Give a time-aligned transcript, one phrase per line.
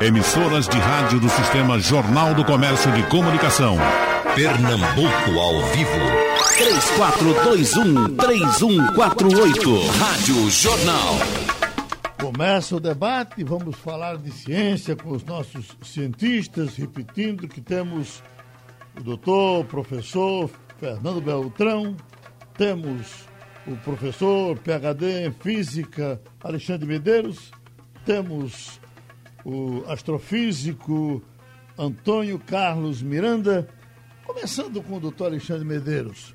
[0.00, 3.78] Emissoras de rádio do Sistema Jornal do Comércio de Comunicação.
[4.34, 5.90] Pernambuco ao vivo.
[8.18, 9.88] 3421-3148.
[9.98, 11.14] Rádio Jornal.
[12.20, 18.22] Começa o debate, vamos falar de ciência com os nossos cientistas, repetindo que temos
[19.00, 21.96] o doutor, o professor Fernando Beltrão,
[22.52, 23.24] temos
[23.66, 27.50] o professor PhD em Física Alexandre Medeiros,
[28.04, 28.78] temos
[29.46, 31.22] o astrofísico
[31.78, 33.68] Antônio Carlos Miranda,
[34.26, 36.34] começando com o doutor Alexandre Medeiros.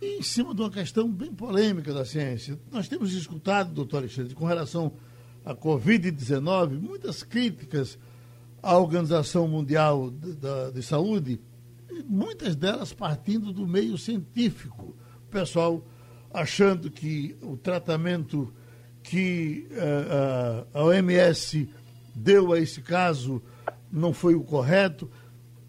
[0.00, 4.32] E em cima de uma questão bem polêmica da ciência, nós temos escutado, doutor Alexandre,
[4.32, 4.92] com relação
[5.44, 7.98] à Covid-19, muitas críticas
[8.62, 11.40] à Organização Mundial de, de, de Saúde,
[12.08, 14.94] muitas delas partindo do meio científico.
[15.26, 15.84] O pessoal
[16.32, 18.54] achando que o tratamento
[19.02, 21.68] que uh, a OMS
[22.16, 23.42] deu a esse caso
[23.92, 25.10] não foi o correto.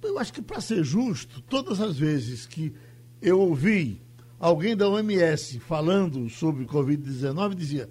[0.02, 2.74] Eu acho que, para ser justo, todas as vezes que
[3.22, 4.02] eu ouvi
[4.40, 7.90] alguém da OMS falando sobre Covid-19, dizia: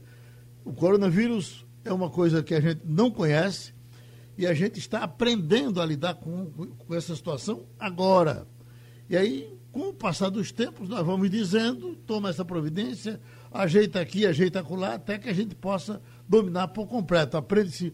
[0.64, 3.74] o coronavírus é uma coisa que a gente não conhece
[4.38, 8.46] e a gente está aprendendo a lidar com, com essa situação agora.
[9.08, 13.20] E aí com o passar dos tempos, nós vamos dizendo, toma essa providência,
[13.52, 17.36] ajeita aqui, ajeita acolá, até que a gente possa dominar por completo.
[17.36, 17.92] Aprende-se.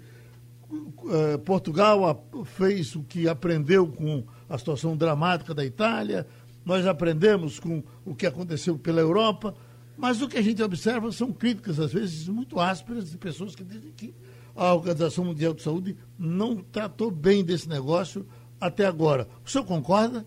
[1.03, 6.27] Uh, Portugal fez o que aprendeu com a situação dramática da Itália,
[6.65, 9.55] nós aprendemos com o que aconteceu pela Europa,
[9.97, 13.65] mas o que a gente observa são críticas, às vezes, muito ásperas de pessoas que
[13.65, 14.15] dizem que
[14.55, 18.27] a Organização Mundial de Saúde não tratou bem desse negócio
[18.61, 19.27] até agora.
[19.45, 20.25] O senhor concorda?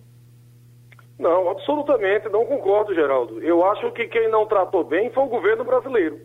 [1.18, 3.42] Não, absolutamente não concordo, Geraldo.
[3.42, 6.20] Eu acho que quem não tratou bem foi o governo brasileiro,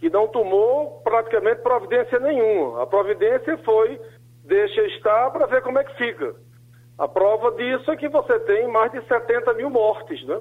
[0.00, 2.82] que não tomou praticamente providência nenhuma.
[2.82, 4.00] A providência foi
[4.44, 6.34] deixa estar para ver como é que fica.
[6.98, 10.40] A prova disso é que você tem mais de 70 mil mortes, né?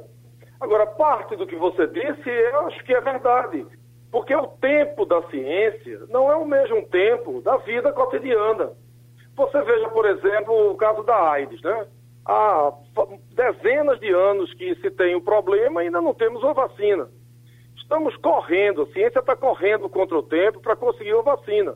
[0.59, 3.65] Agora, parte do que você disse, eu acho que é verdade.
[4.11, 8.71] Porque o tempo da ciência não é o mesmo tempo da vida cotidiana.
[9.35, 11.87] Você veja, por exemplo, o caso da AIDS, né?
[12.25, 12.73] há
[13.33, 17.09] dezenas de anos que se tem o problema e ainda não temos uma vacina.
[17.89, 21.75] Estamos correndo, a ciência está correndo contra o tempo para conseguir uma vacina.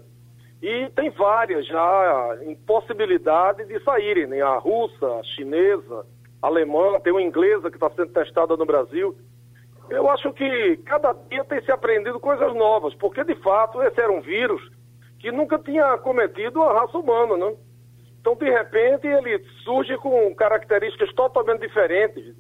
[0.62, 4.40] E tem várias já impossibilidade de saírem, né?
[4.40, 6.06] a russa, a chinesa,
[6.40, 9.18] a alemã, tem uma inglesa que está sendo testada no Brasil.
[9.90, 14.12] Eu acho que cada dia tem se aprendido coisas novas, porque de fato esse era
[14.12, 14.62] um vírus
[15.18, 17.57] que nunca tinha cometido a raça humana, não?
[18.22, 22.35] Então, de repente, ele surge com características totalmente diferentes.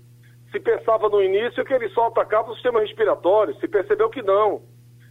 [0.53, 4.61] Se pensava no início que ele só atacava o sistema respiratório, se percebeu que não.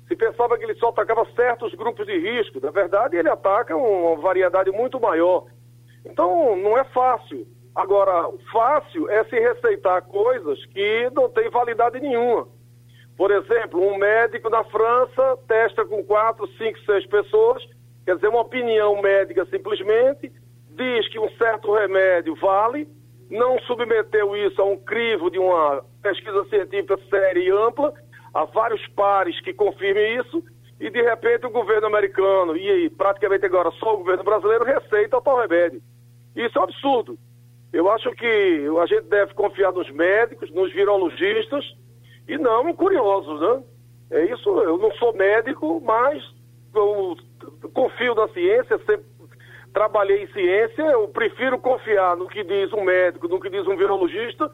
[0.07, 2.61] Se pensava que ele só atacava certos grupos de risco.
[2.63, 5.47] Na verdade, ele ataca uma variedade muito maior.
[6.07, 7.45] Então, não é fácil.
[7.75, 12.47] Agora, fácil é se receitar coisas que não têm validade nenhuma.
[13.17, 17.67] Por exemplo, um médico na França testa com quatro, cinco, seis pessoas,
[18.05, 20.31] quer dizer, uma opinião médica simplesmente,
[20.71, 22.89] diz que um certo remédio vale,
[23.33, 27.95] não submeteu isso a um crivo de uma pesquisa científica séria e ampla,
[28.35, 30.45] há vários pares que confirmem isso,
[30.79, 35.23] e de repente o governo americano, e praticamente agora só o governo brasileiro, receita o
[35.23, 35.81] tal remédio.
[36.37, 37.19] Isso é um absurdo.
[37.73, 41.65] Eu acho que a gente deve confiar nos médicos, nos virologistas,
[42.29, 43.63] e não em curiosos, né?
[44.11, 46.23] É isso, eu não sou médico, mas
[46.75, 47.17] eu
[47.73, 49.07] confio na ciência, sempre
[49.73, 53.77] trabalhei em ciência, eu prefiro confiar no que diz um médico, no que diz um
[53.77, 54.51] virologista,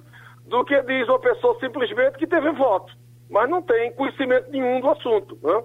[0.46, 2.92] do que diz uma pessoa simplesmente que teve voto,
[3.28, 5.38] mas não tem conhecimento nenhum do assunto.
[5.42, 5.62] Né?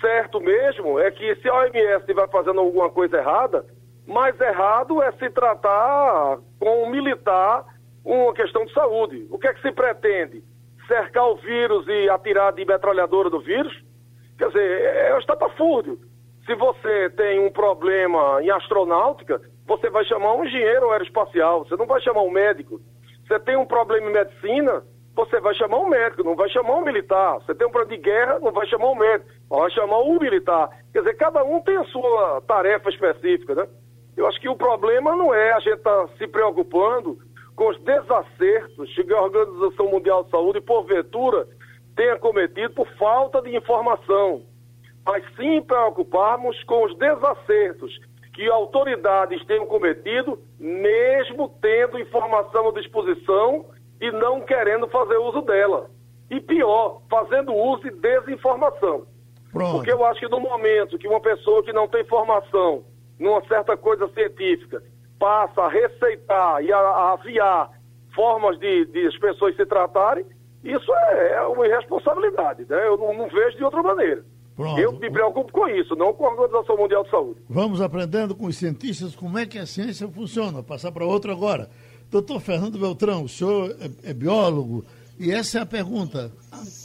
[0.00, 3.64] Certo mesmo é que se a OMS estiver fazendo alguma coisa errada,
[4.06, 7.64] mais errado é se tratar com um militar
[8.04, 9.26] uma questão de saúde.
[9.30, 10.42] O que é que se pretende?
[10.86, 13.72] Cercar o vírus e atirar de metralhadora do vírus?
[14.36, 16.00] Quer dizer, é, é estapafúrdio.
[16.46, 21.86] Se você tem um problema em astronáutica, você vai chamar um engenheiro aeroespacial, você não
[21.86, 22.80] vai chamar um médico.
[23.26, 24.82] Você tem um problema em medicina,
[25.14, 27.34] você vai chamar um médico, não vai chamar um militar.
[27.40, 30.68] Você tem um problema de guerra, não vai chamar um médico, vai chamar um militar.
[30.92, 33.68] Quer dizer, cada um tem a sua tarefa específica, né?
[34.16, 37.18] Eu acho que o problema não é a gente estar tá se preocupando
[37.54, 41.46] com os desacertos que a Organização Mundial de Saúde, porventura,
[41.94, 44.42] tenha cometido por falta de informação
[45.10, 47.98] mas sim preocuparmos com os desacertos
[48.32, 53.66] que autoridades tenham cometido, mesmo tendo informação à disposição
[54.00, 55.90] e não querendo fazer uso dela.
[56.30, 59.04] E pior, fazendo uso de desinformação.
[59.52, 59.78] Pronto.
[59.78, 62.84] Porque eu acho que no momento que uma pessoa que não tem formação
[63.18, 64.80] numa certa coisa científica,
[65.18, 67.68] passa a receitar e a, a aviar
[68.14, 70.24] formas de, de as pessoas se tratarem,
[70.62, 72.86] isso é, é uma irresponsabilidade, né?
[72.86, 74.24] Eu não, não vejo de outra maneira.
[74.60, 74.78] Pronto.
[74.78, 77.40] Eu me preocupo com isso, não com a Organização Mundial de Saúde.
[77.48, 80.62] Vamos aprendendo com os cientistas como é que a ciência funciona.
[80.62, 81.70] Passar para outro agora.
[82.10, 84.84] Doutor Fernando Beltrão, o senhor é, é biólogo,
[85.18, 86.30] e essa é a pergunta.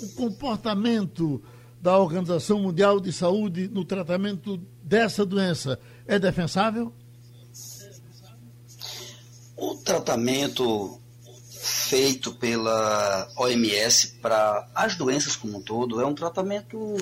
[0.03, 1.43] O comportamento
[1.81, 5.77] da Organização Mundial de Saúde no tratamento dessa doença
[6.07, 6.93] é defensável?
[9.57, 10.97] O tratamento
[11.89, 16.95] feito pela OMS para as doenças como um todo é um tratamento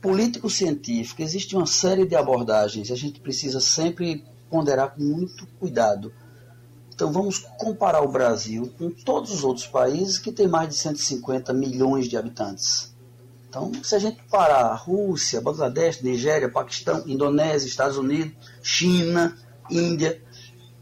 [0.00, 1.22] político-científico.
[1.22, 6.12] Existe uma série de abordagens a gente precisa sempre ponderar com muito cuidado.
[6.92, 11.52] Então vamos comparar o Brasil com todos os outros países que têm mais de 150
[11.52, 12.94] milhões de habitantes.
[13.48, 18.32] Então, se a gente parar Rússia, Bangladesh, Nigéria, Paquistão, Indonésia, Estados Unidos,
[18.62, 19.36] China,
[19.68, 20.22] Índia,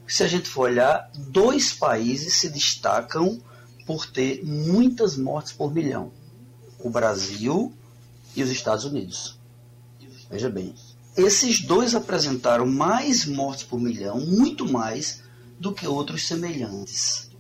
[0.07, 3.41] se a gente for olhar, dois países se destacam
[3.87, 6.13] por ter muitas mortes por milhão:
[6.79, 7.73] o Brasil
[8.41, 9.39] e os Estados Unidos.
[10.31, 10.75] Veja bem,
[11.17, 15.23] esses dois apresentaram mais mortes por milhão, muito mais
[15.59, 17.31] do que outros semelhantes.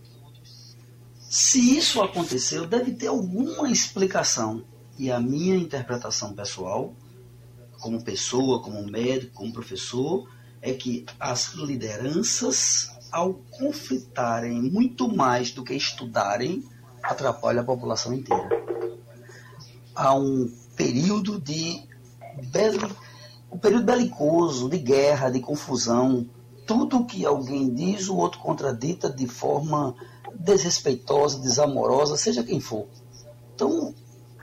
[1.21, 4.65] Se isso aconteceu, deve ter alguma explicação.
[4.99, 6.93] E a minha interpretação pessoal,
[7.79, 10.29] como pessoa, como médico, como professor,
[10.61, 16.65] é que as lideranças, ao conflitarem muito mais do que estudarem,
[17.01, 18.49] atrapalham a população inteira.
[19.95, 21.83] Há um período de
[23.51, 26.25] um período belicoso, de guerra, de confusão.
[26.67, 29.95] Tudo que alguém diz, o outro contradita de forma
[30.39, 32.87] desrespeitosa, desamorosa, seja quem for.
[33.55, 33.93] Então,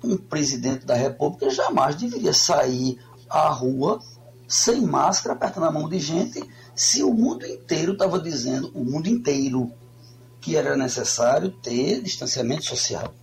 [0.03, 2.99] um presidente da República jamais deveria sair
[3.29, 4.01] à rua
[4.47, 6.43] sem máscara, apertando a mão de gente,
[6.75, 9.71] se o mundo inteiro estava dizendo, o mundo inteiro,
[10.41, 13.13] que era necessário ter distanciamento social,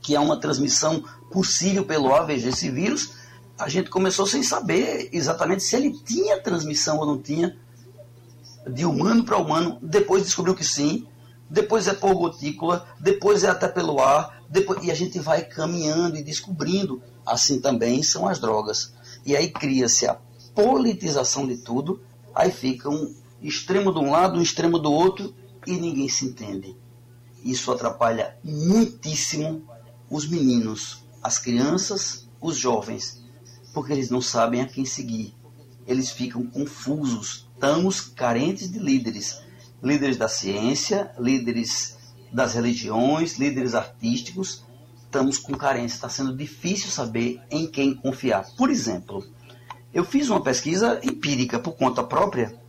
[0.00, 3.14] que é uma transmissão possível pelo AVG esse vírus,
[3.58, 7.56] a gente começou sem saber exatamente se ele tinha transmissão ou não tinha,
[8.68, 11.06] de humano para humano, depois descobriu que sim,
[11.50, 16.16] depois é por gotícula, depois é até pelo ar, depois, e a gente vai caminhando
[16.16, 17.02] e descobrindo.
[17.26, 18.94] Assim também são as drogas.
[19.24, 20.18] E aí cria-se a
[20.54, 22.00] politização de tudo,
[22.34, 25.34] aí fica um extremo de um lado, um extremo do outro
[25.66, 26.76] e ninguém se entende.
[27.44, 29.62] Isso atrapalha muitíssimo
[30.08, 33.22] os meninos, as crianças, os jovens,
[33.72, 35.34] porque eles não sabem a quem seguir.
[35.86, 37.48] Eles ficam confusos.
[37.54, 39.40] Estamos carentes de líderes.
[39.82, 41.96] Líderes da ciência, líderes
[42.32, 44.64] das religiões, líderes artísticos.
[45.04, 45.96] Estamos com carência.
[45.96, 48.46] Está sendo difícil saber em quem confiar.
[48.56, 49.24] Por exemplo,
[49.92, 52.60] eu fiz uma pesquisa empírica por conta própria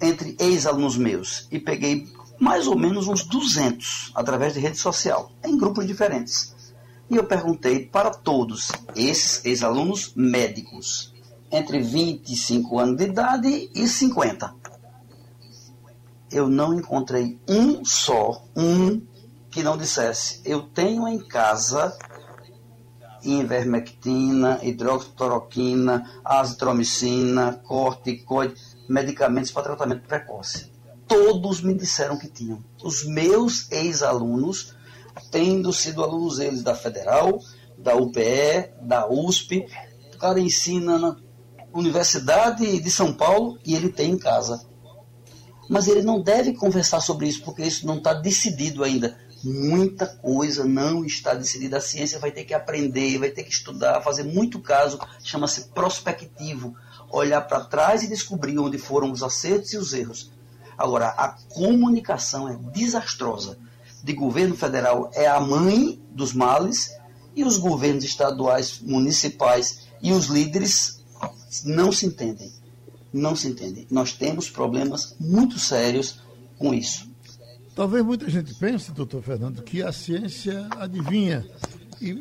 [0.00, 2.06] entre ex-alunos meus e peguei
[2.38, 6.54] mais ou menos uns 200 através de rede social, em grupos diferentes.
[7.12, 11.12] E eu perguntei para todos esses ex-alunos médicos,
[11.50, 14.54] entre 25 anos de idade e 50.
[16.30, 19.02] Eu não encontrei um só, um,
[19.50, 21.94] que não dissesse: Eu tenho em casa
[23.22, 28.54] ivermectina, hidroxicloroquina, azitromicina, corticoide,
[28.88, 30.72] medicamentos para tratamento precoce.
[31.06, 32.64] Todos me disseram que tinham.
[32.82, 34.74] Os meus ex-alunos,
[35.30, 37.38] tendo sido alunos eles da Federal,
[37.78, 39.66] da UPE, da USP,
[40.14, 41.16] o cara ensina na
[41.74, 44.66] Universidade de São Paulo e ele tem em casa.
[45.68, 50.64] Mas ele não deve conversar sobre isso porque isso não está decidido ainda muita coisa
[50.64, 51.78] não está decidida.
[51.78, 56.74] A ciência vai ter que aprender, vai ter que estudar, fazer muito caso, chama-se prospectivo.
[57.10, 60.32] Olhar para trás e descobrir onde foram os acertos e os erros.
[60.78, 63.58] Agora, a comunicação é desastrosa.
[64.02, 66.90] De governo federal é a mãe dos males
[67.34, 71.02] e os governos estaduais, municipais e os líderes
[71.64, 72.50] não se entendem.
[73.12, 73.86] Não se entendem.
[73.90, 76.20] Nós temos problemas muito sérios
[76.58, 77.10] com isso.
[77.74, 81.46] Talvez muita gente pense, doutor Fernando, que a ciência adivinha.
[82.00, 82.14] E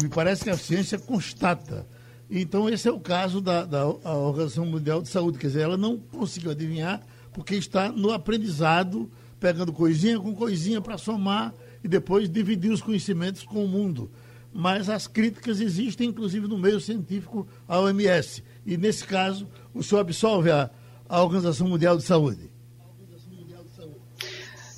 [0.00, 1.86] me parece que a ciência constata.
[2.30, 5.38] Então, esse é o caso da, da Organização Mundial de Saúde.
[5.38, 9.10] Quer dizer, ela não conseguiu adivinhar porque está no aprendizado,
[9.44, 11.52] pegando coisinha com coisinha para somar
[11.84, 14.10] e depois dividir os conhecimentos com o mundo.
[14.50, 18.42] Mas as críticas existem, inclusive, no meio científico à OMS.
[18.64, 20.70] E, nesse caso, o senhor absolve a,
[21.06, 22.50] a Organização Mundial de Saúde.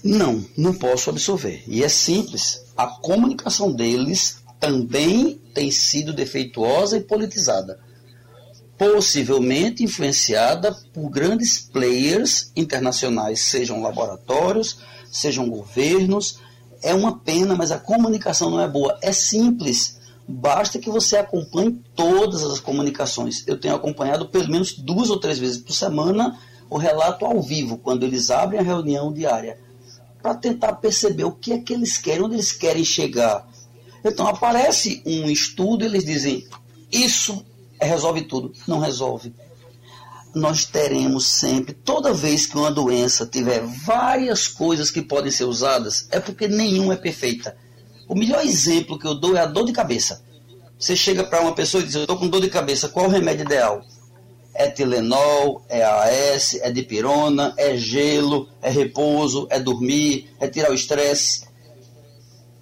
[0.03, 1.63] Não, não posso absorver.
[1.69, 2.65] E é simples.
[2.77, 7.79] A comunicação deles também tem sido defeituosa e politizada.
[8.79, 14.79] Possivelmente influenciada por grandes players internacionais, sejam laboratórios,
[15.11, 16.39] sejam governos.
[16.83, 18.99] É uma pena, mas a comunicação não é boa.
[19.01, 19.99] É simples.
[20.29, 23.45] Basta que você acompanhe todas as comunicações.
[23.47, 27.79] Eu tenho acompanhado pelo menos duas ou três vezes por semana o relato ao vivo,
[27.79, 29.59] quando eles abrem a reunião diária,
[30.21, 33.47] para tentar perceber o que é que eles querem, onde eles querem chegar.
[34.05, 36.45] Então aparece um estudo, eles dizem:
[36.91, 37.45] isso
[37.85, 38.53] resolve tudo.
[38.67, 39.35] Não resolve.
[40.35, 46.09] Nós teremos sempre, toda vez que uma doença tiver várias coisas que podem ser usadas,
[46.11, 47.57] é porque nenhuma é perfeita.
[48.09, 50.23] O melhor exemplo que eu dou é a dor de cabeça.
[50.79, 53.11] Você chega para uma pessoa e diz: Eu estou com dor de cabeça, qual o
[53.11, 53.83] remédio ideal?
[54.55, 60.75] É Tilenol, é AS, é dipirona, é gelo, é repouso, é dormir, é tirar o
[60.75, 61.47] estresse.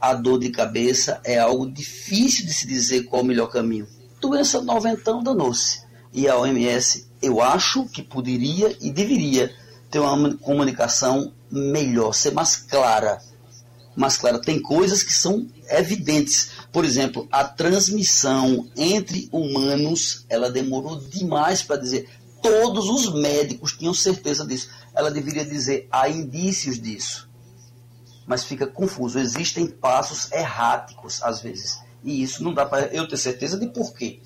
[0.01, 3.87] A dor de cabeça é algo difícil de se dizer qual o melhor caminho
[4.29, 5.83] doença noventão danou-se.
[6.13, 9.55] E a OMS, eu acho que poderia e deveria
[9.91, 13.21] ter uma comunicação melhor, ser mais clara.
[13.97, 14.41] Mais clara.
[14.41, 16.51] Tem coisas que são evidentes.
[16.73, 22.09] Por exemplo, a transmissão entre humanos, ela demorou demais para dizer.
[22.43, 24.69] Todos os médicos tinham certeza disso.
[24.95, 27.29] Ela deveria dizer, há indícios disso.
[28.27, 29.19] Mas fica confuso.
[29.19, 31.79] Existem passos erráticos, às vezes.
[32.05, 34.21] E isso não dá para eu ter certeza de porquê.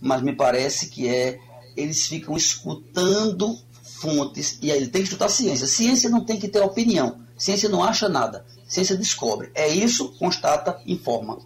[0.00, 1.40] Mas me parece que é
[1.76, 5.66] eles ficam escutando fontes e aí ele tem que estudar ciência.
[5.66, 7.20] Ciência não tem que ter opinião.
[7.36, 8.44] Ciência não acha nada.
[8.66, 9.50] Ciência descobre.
[9.54, 11.38] É isso, constata, informa.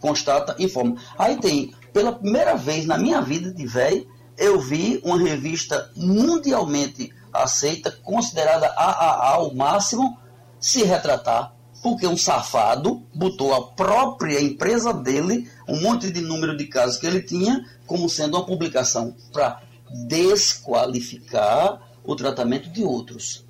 [0.00, 0.96] Constata, informa.
[1.16, 7.12] Aí tem, pela primeira vez na minha vida de velho, eu vi uma revista mundialmente
[7.32, 10.18] aceita, considerada AAA ao máximo,
[10.58, 16.66] se retratar porque um safado botou a própria empresa dele, um monte de número de
[16.66, 19.60] casos que ele tinha, como sendo uma publicação para
[20.06, 23.44] desqualificar o tratamento de outros.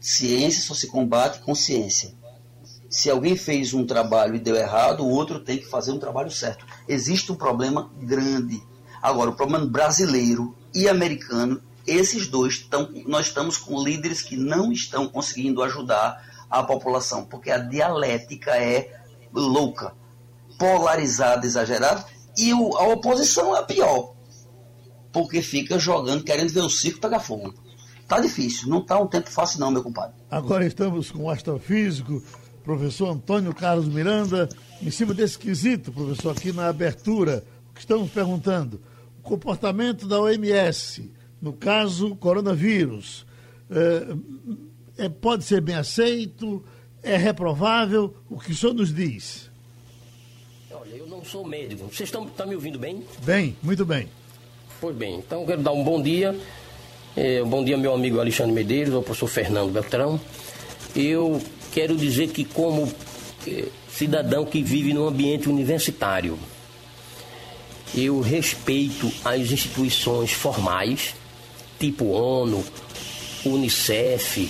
[0.00, 2.12] Ciência só se combate com ciência.
[2.90, 6.30] Se alguém fez um trabalho e deu errado, o outro tem que fazer um trabalho
[6.30, 6.66] certo.
[6.88, 8.60] Existe um problema grande.
[9.00, 14.72] Agora, o problema brasileiro e americano, esses dois, estão, nós estamos com líderes que não
[14.72, 18.90] estão conseguindo ajudar a população, porque a dialética é
[19.32, 19.94] louca,
[20.58, 22.04] polarizada, exagerada,
[22.36, 24.14] e o, a oposição é pior,
[25.12, 27.54] porque fica jogando, querendo ver o circo pegar fogo.
[28.06, 30.14] Tá difícil, não tá um tempo fácil não, meu compadre.
[30.30, 32.22] Agora estamos com o astrofísico,
[32.64, 34.48] professor Antônio Carlos Miranda,
[34.80, 38.80] em cima desse quesito, professor, aqui na abertura, o que estamos perguntando,
[39.18, 43.26] o comportamento da OMS, no caso coronavírus,
[43.70, 44.16] eh,
[44.98, 46.62] é, pode ser bem aceito,
[47.02, 48.14] é reprovável?
[48.28, 49.48] O que o senhor nos diz?
[50.70, 51.84] Olha, eu não sou médico.
[51.84, 53.04] Vocês estão, estão me ouvindo bem?
[53.22, 54.08] Bem, muito bem.
[54.80, 56.38] Pois bem, então eu quero dar um bom dia.
[57.16, 60.20] É, um bom dia, meu amigo Alexandre Medeiros, ao professor Fernando Beltrão.
[60.94, 61.40] Eu
[61.72, 62.92] quero dizer que, como
[63.46, 66.38] é, cidadão que vive num ambiente universitário,
[67.94, 71.14] eu respeito as instituições formais,
[71.78, 72.64] tipo ONU,
[73.44, 74.48] Unicef,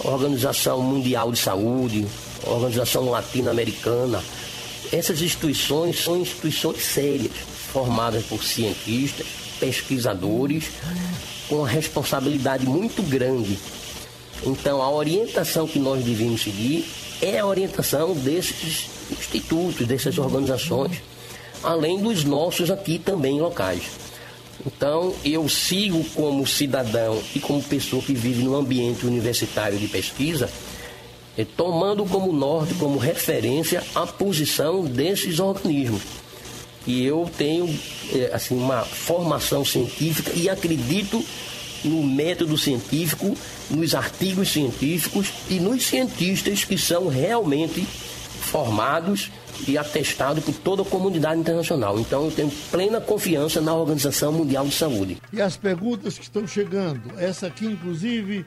[0.00, 2.06] Organização Mundial de Saúde,
[2.44, 4.22] Organização Latino-Americana.
[4.92, 7.32] Essas instituições são instituições sérias,
[7.72, 9.26] formadas por cientistas,
[9.58, 10.64] pesquisadores,
[11.48, 13.58] com uma responsabilidade muito grande.
[14.44, 16.86] Então, a orientação que nós devemos seguir
[17.22, 21.02] é a orientação desses institutos, dessas organizações,
[21.62, 24.03] além dos nossos aqui também locais.
[24.66, 30.50] Então, eu sigo como cidadão e como pessoa que vive no ambiente universitário de pesquisa,
[31.36, 36.02] eh, tomando como norte, como referência, a posição desses organismos.
[36.86, 37.68] E eu tenho
[38.12, 41.24] eh, assim, uma formação científica e acredito
[41.84, 43.36] no método científico,
[43.70, 47.86] nos artigos científicos e nos cientistas que são realmente
[48.44, 49.30] formados
[49.66, 51.98] e atestado por toda a comunidade internacional.
[51.98, 55.18] Então eu tenho plena confiança na Organização Mundial de Saúde.
[55.32, 58.44] E as perguntas que estão chegando, essa aqui inclusive,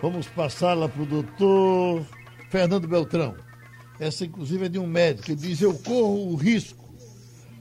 [0.00, 2.06] vamos passá-la para o doutor
[2.50, 3.34] Fernando Beltrão.
[3.98, 6.94] Essa inclusive é de um médico que diz: Eu corro o risco,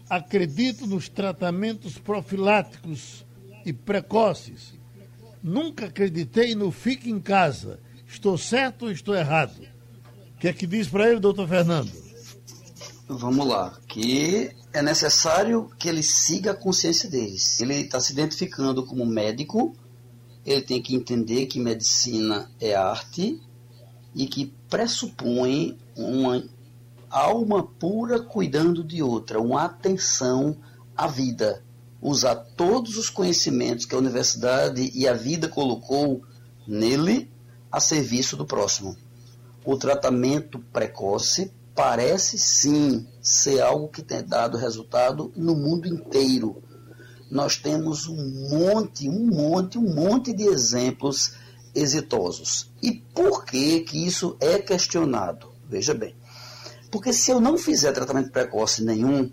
[0.09, 3.25] acredito nos tratamentos profiláticos
[3.65, 4.73] e precoces.
[5.43, 7.79] Nunca acreditei no fique em casa.
[8.07, 9.78] Estou certo ou estou errado?
[10.39, 11.91] O que é que diz para ele, doutor Fernando?
[13.09, 17.59] Vamos lá, que é necessário que ele siga a consciência deles.
[17.59, 19.75] Ele está se identificando como médico,
[20.45, 23.37] ele tem que entender que medicina é arte
[24.15, 26.41] e que pressupõe uma
[27.09, 30.55] alma pura cuidando de outra, uma atenção
[30.95, 31.61] à vida.
[32.01, 36.23] usar todos os conhecimentos que a universidade e a vida colocou
[36.65, 37.29] nele
[37.69, 38.95] a serviço do próximo.
[39.65, 46.61] O tratamento precoce parece sim ser algo que tem dado resultado no mundo inteiro.
[47.29, 51.33] Nós temos um monte, um monte, um monte de exemplos
[51.75, 52.71] exitosos.
[52.81, 55.51] E por que que isso é questionado?
[55.69, 56.15] Veja bem.
[56.91, 59.31] Porque se eu não fizer tratamento precoce nenhum,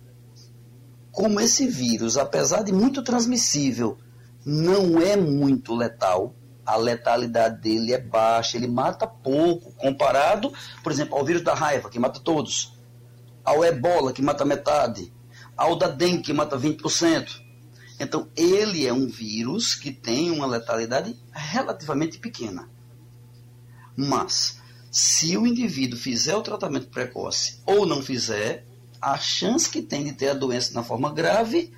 [1.10, 3.96] como esse vírus, apesar de muito transmissível,
[4.44, 6.34] não é muito letal,
[6.66, 11.88] a letalidade dele é baixa, ele mata pouco, comparado, por exemplo, ao vírus da raiva,
[11.88, 12.76] que mata todos,
[13.44, 15.12] ao ebola, que mata metade,
[15.56, 17.46] ao da dengue, que mata 20%.
[17.98, 22.68] Então, ele é um vírus que tem uma letalidade relativamente pequena.
[23.96, 28.66] Mas, se o indivíduo fizer o tratamento precoce ou não fizer,
[29.00, 31.72] a chance que tem de ter a doença na forma grave,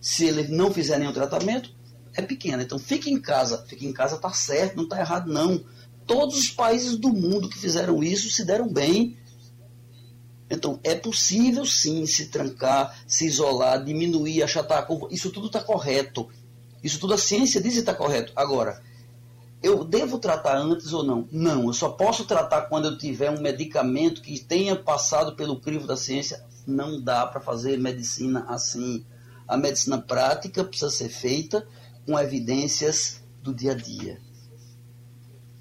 [0.00, 1.74] se ele não fizer nenhum tratamento,
[2.18, 2.62] é pequena.
[2.62, 3.64] Então fique em casa.
[3.66, 5.64] Fique em casa está certo, não está errado não.
[6.06, 9.16] Todos os países do mundo que fizeram isso se deram bem.
[10.50, 15.08] Então é possível sim se trancar, se isolar, diminuir, achatar a curva.
[15.10, 16.28] Isso tudo está correto.
[16.82, 18.32] Isso tudo a ciência diz que está correto.
[18.34, 18.82] Agora,
[19.62, 21.28] eu devo tratar antes ou não?
[21.30, 25.86] Não, eu só posso tratar quando eu tiver um medicamento que tenha passado pelo crivo
[25.86, 26.44] da ciência.
[26.66, 29.04] Não dá para fazer medicina assim.
[29.46, 31.66] A medicina prática precisa ser feita
[32.08, 34.18] com evidências do dia a dia.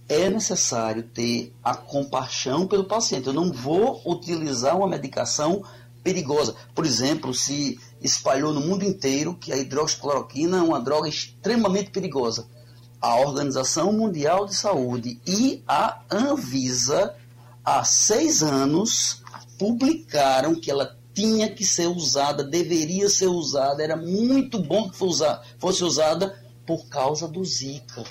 [0.08, 3.28] É necessário ter a compaixão pelo paciente.
[3.28, 5.62] Eu não vou utilizar uma medicação
[6.02, 6.56] perigosa.
[6.74, 12.48] Por exemplo, se espalhou no mundo inteiro que a hidroxicloroquina é uma droga extremamente perigosa.
[13.02, 17.14] A Organização Mundial de Saúde e a Anvisa,
[17.62, 19.22] há seis anos,
[19.60, 25.84] publicaram que ela tinha que ser usada, deveria ser usada, era muito bom que fosse
[25.84, 28.04] usada por causa do Zika.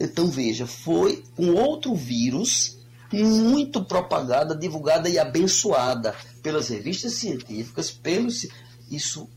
[0.00, 2.78] Então veja, foi um outro vírus
[3.12, 6.12] muito propagada, divulgada e abençoada
[6.42, 8.48] pelas revistas científicas, pelos
[8.90, 9.28] isso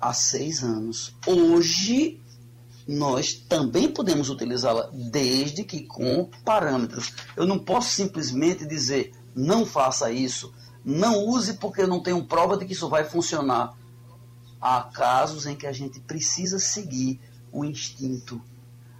[0.00, 1.14] há seis anos.
[1.24, 2.20] Hoje
[2.88, 7.12] nós também podemos utilizá-la, desde que com parâmetros.
[7.36, 10.52] Eu não posso simplesmente dizer não faça isso,
[10.84, 13.76] não use porque eu não tenho prova de que isso vai funcionar.
[14.60, 18.40] Há casos em que a gente precisa seguir o instinto.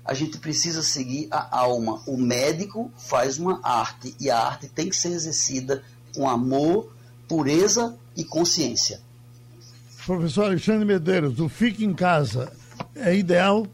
[0.05, 2.03] A gente precisa seguir a alma.
[2.07, 5.83] O médico faz uma arte e a arte tem que ser exercida
[6.15, 6.93] com amor,
[7.29, 9.01] pureza e consciência.
[10.05, 12.53] Professor Alexandre Medeiros, o Fique em Casa
[12.95, 13.67] é ideal?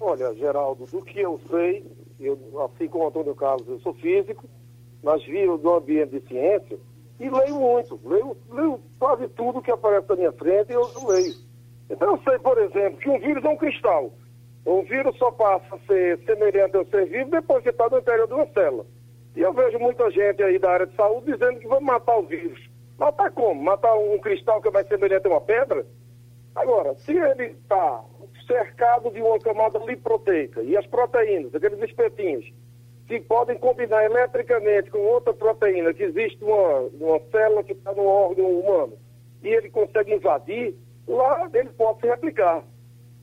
[0.00, 1.84] Olha, Geraldo, do que eu sei,
[2.20, 4.48] eu, assim como o Antônio Carlos, eu sou físico,
[5.02, 6.78] mas vivo do ambiente de ciência
[7.20, 8.00] e leio muito.
[8.04, 11.34] Leio, leio quase tudo que aparece na minha frente e eu leio.
[11.90, 14.12] Então eu sei, por exemplo, que um vírus é um cristal.
[14.66, 18.26] Um vírus só passa a ser semelhante ao ser vivo depois que está no interior
[18.26, 18.86] de uma célula.
[19.34, 22.26] E eu vejo muita gente aí da área de saúde dizendo que vai matar o
[22.26, 22.68] vírus.
[22.98, 23.62] Matar como?
[23.62, 25.86] Matar um cristal que vai semelhante a uma pedra?
[26.54, 28.04] Agora, se ele está
[28.46, 32.52] cercado de uma camada liproteica e as proteínas, aqueles espetinhos,
[33.08, 38.04] se podem combinar eletricamente com outra proteína, que existe uma, uma célula que está no
[38.04, 38.98] órgão humano,
[39.42, 40.74] e ele consegue invadir,
[41.08, 42.62] lá ele pode se replicar.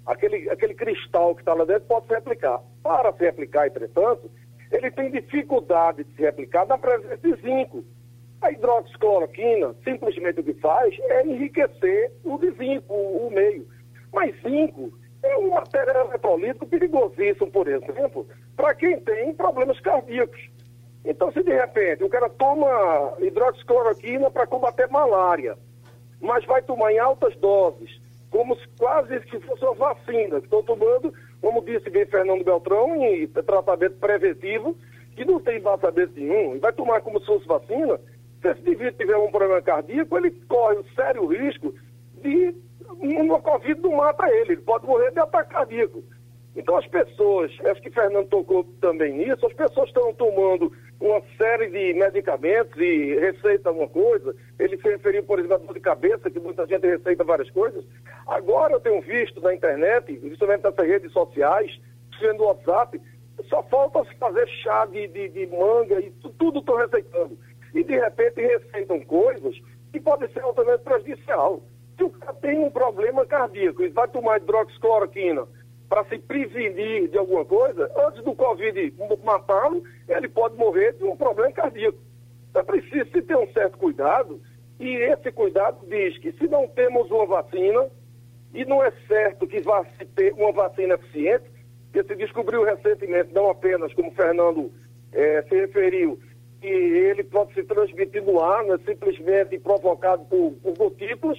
[0.07, 2.61] Aquele, aquele cristal que está lá dentro pode se replicar.
[2.83, 4.29] Para se replicar, entretanto,
[4.71, 7.83] ele tem dificuldade de se replicar na presença de zinco.
[8.41, 13.67] A hidroxicloroquina, simplesmente o que faz é enriquecer o de zinco, o meio.
[14.11, 14.91] Mas zinco
[15.25, 20.49] é um material eletrolítico perigosíssimo, por exemplo, para quem tem problemas cardíacos.
[21.03, 25.57] Então, se de repente o cara toma hidroxicloroquina para combater malária,
[26.19, 30.63] mas vai tomar em altas doses, como se quase se fosse uma vacina, que estão
[30.63, 34.75] tomando, como disse bem Fernando Beltrão, em tratamento preventivo,
[35.15, 37.99] que não tem embasamento nenhum, e vai tomar como se fosse vacina,
[38.41, 41.73] se esse indivíduo tiver um problema cardíaco, ele corre o sério risco
[42.21, 42.55] de
[43.01, 46.03] uma Covid não mata ele, ele pode morrer de ataque cardíaco.
[46.55, 51.67] Então as pessoas, acho que Fernando tocou também nisso, as pessoas estão tomando uma série
[51.67, 54.33] de medicamentos e receita alguma coisa.
[54.57, 57.83] Ele se referiu, por exemplo, à dor de cabeça, que muita gente receita várias coisas.
[58.25, 61.77] Agora eu tenho visto na internet, principalmente nessas redes sociais,
[62.19, 63.01] sendo WhatsApp,
[63.49, 67.37] só falta fazer chá de, de, de manga e tudo estão receitando.
[67.73, 69.55] E de repente receitam coisas
[69.91, 71.61] que podem ser altamente prejudicial.
[71.97, 75.47] Se o cara tem um problema cardíaco e vai tomar hidroxicloroquina
[75.87, 81.15] para se prevenir de alguma coisa, antes do Covid matá-lo, ele pode morrer de um
[81.15, 81.97] problema cardíaco.
[82.49, 84.39] Então é preciso se ter um certo cuidado
[84.79, 87.87] E esse cuidado diz que se não temos uma vacina,
[88.53, 91.45] e não é certo que vá se ter uma vacina eficiente,
[91.93, 94.71] que se descobriu recentemente, não apenas, como Fernando
[95.13, 96.19] eh, se referiu,
[96.59, 101.37] que ele pode se transmitir no ar, não é simplesmente provocado por, por gotículas,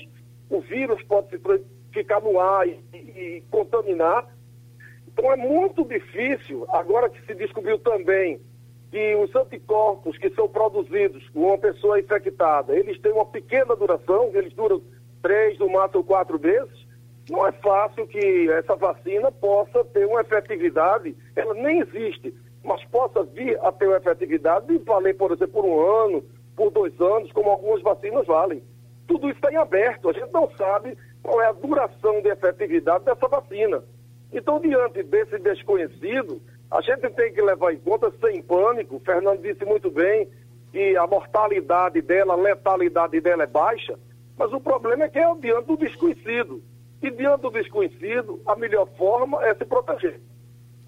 [0.51, 1.39] o vírus pode
[1.93, 4.29] ficar no ar e, e, e contaminar.
[5.09, 8.41] Então é muito difícil, agora que se descobriu também
[8.91, 14.31] que os anticorpos que são produzidos com uma pessoa infectada, eles têm uma pequena duração,
[14.35, 14.83] eles duram
[15.23, 16.87] três, no máximo quatro meses.
[17.29, 22.33] Não é fácil que essa vacina possa ter uma efetividade, ela nem existe,
[22.63, 26.71] mas possa vir a ter uma efetividade de valer, por exemplo, por um ano, por
[26.71, 28.63] dois anos, como algumas vacinas valem.
[29.07, 33.05] Tudo isso está em aberto, a gente não sabe qual é a duração de efetividade
[33.05, 33.83] dessa vacina.
[34.33, 36.41] Então, diante desse desconhecido,
[36.71, 40.29] a gente tem que levar em conta, sem pânico, o Fernando disse muito bem
[40.73, 43.99] que a mortalidade dela, a letalidade dela é baixa,
[44.37, 46.63] mas o problema é que é diante do desconhecido.
[47.03, 50.21] E diante do desconhecido, a melhor forma é se proteger.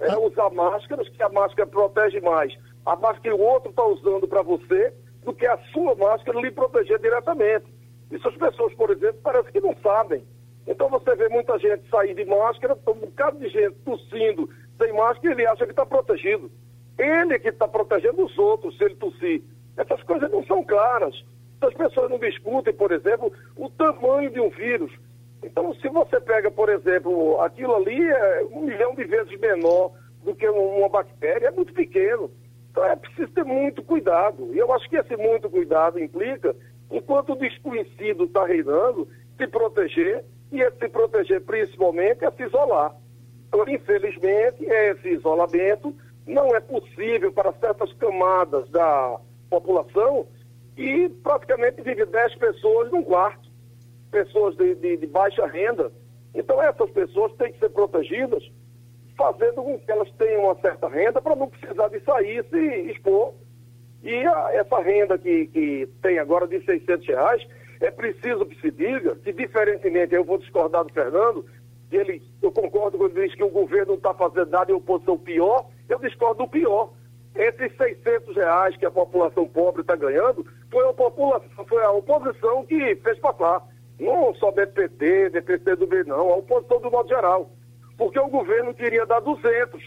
[0.00, 0.18] É ah.
[0.18, 2.56] usar máscaras, que a máscara protege mais
[2.88, 6.50] a máscara que o outro está usando para você do que a sua máscara lhe
[6.50, 7.66] proteger diretamente.
[8.10, 10.22] Isso as pessoas, por exemplo, parece que não sabem.
[10.66, 15.32] Então você vê muita gente sair de máscara, um bocado de gente tossindo sem máscara,
[15.32, 16.50] ele acha que está protegido.
[16.98, 19.42] Ele é que está protegendo os outros se ele tossir.
[19.76, 21.14] Essas coisas não são claras.
[21.60, 24.92] As pessoas não discutem, por exemplo, o tamanho de um vírus.
[25.42, 29.92] Então, se você pega, por exemplo, aquilo ali é um milhão de vezes menor
[30.24, 32.30] do que uma bactéria, é muito pequeno.
[32.70, 34.54] Então é preciso ter muito cuidado.
[34.54, 36.54] E eu acho que esse muito cuidado implica,
[36.90, 42.94] enquanto o desconhecido está reinando, se proteger, e se proteger principalmente é se isolar.
[43.48, 45.94] Então, infelizmente, esse isolamento
[46.26, 50.26] não é possível para certas camadas da população
[50.76, 53.48] e praticamente vive 10 pessoas num quarto,
[54.10, 55.90] pessoas de, de, de baixa renda.
[56.34, 58.44] Então, essas pessoas têm que ser protegidas,
[59.16, 62.58] fazendo com que elas tenham uma certa renda para não precisar de sair se
[62.90, 63.34] expor.
[64.02, 67.46] E a, essa renda que, que tem agora de 600 reais,
[67.80, 71.44] é preciso que se diga que, diferentemente, eu vou discordar do Fernando,
[71.90, 74.76] ele, eu concordo quando ele diz que o governo não está fazendo nada e a
[74.76, 76.92] oposição pior, eu discordo do pior.
[77.34, 82.66] Esses 600 reais que a população pobre está ganhando, foi a, população, foi a oposição
[82.66, 83.66] que fez passar.
[83.98, 87.50] Não só DPT, DPT do B, não, a oposição do modo geral.
[87.96, 89.82] Porque o governo queria dar 200,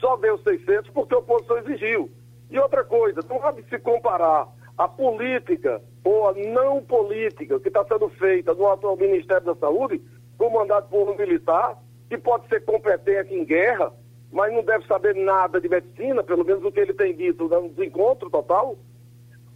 [0.00, 2.10] só deu 600 porque a oposição exigiu.
[2.52, 7.82] E outra coisa, não de se comparar a política ou a não política que está
[7.86, 10.02] sendo feita no atual Ministério da Saúde
[10.36, 11.78] comandado por um militar,
[12.10, 13.90] que pode ser competente em guerra,
[14.30, 17.70] mas não deve saber nada de medicina, pelo menos o que ele tem dito no
[17.70, 18.76] desencontro total.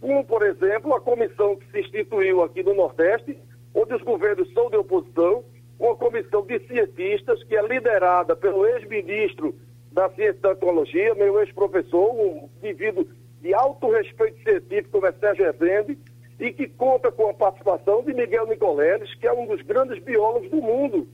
[0.01, 3.37] Um, por exemplo, a comissão que se instituiu aqui no Nordeste,
[3.75, 5.43] onde os governos são de oposição,
[5.79, 9.53] uma comissão de cientistas que é liderada pelo ex-ministro
[9.97, 13.07] da Ciência e Tecnologia, meu ex-professor, um indivíduo
[13.41, 15.97] de alto respeito científico, como é Sérgio Rezende,
[16.39, 20.51] e que conta com a participação de Miguel Nicoleles, que é um dos grandes biólogos
[20.51, 21.07] do mundo.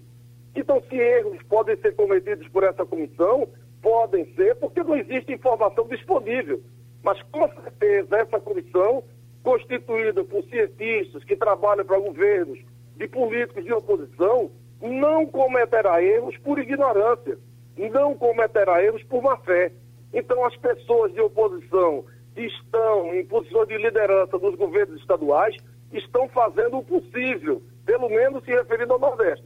[0.54, 3.48] Então, se erros podem ser cometidos por essa comissão,
[3.82, 6.62] podem ser, porque não existe informação disponível.
[7.02, 9.02] Mas, com certeza, essa comissão,
[9.44, 12.60] constituída por cientistas que trabalham para governos,
[12.98, 17.38] de políticos de oposição, não cometerá erros por ignorância,
[17.78, 19.72] não cometerá erros por má fé.
[20.14, 22.06] Então, as pessoas de oposição
[22.36, 25.56] que estão em posições de liderança dos governos estaduais
[25.92, 29.46] estão fazendo o possível, pelo menos se referindo ao Nordeste.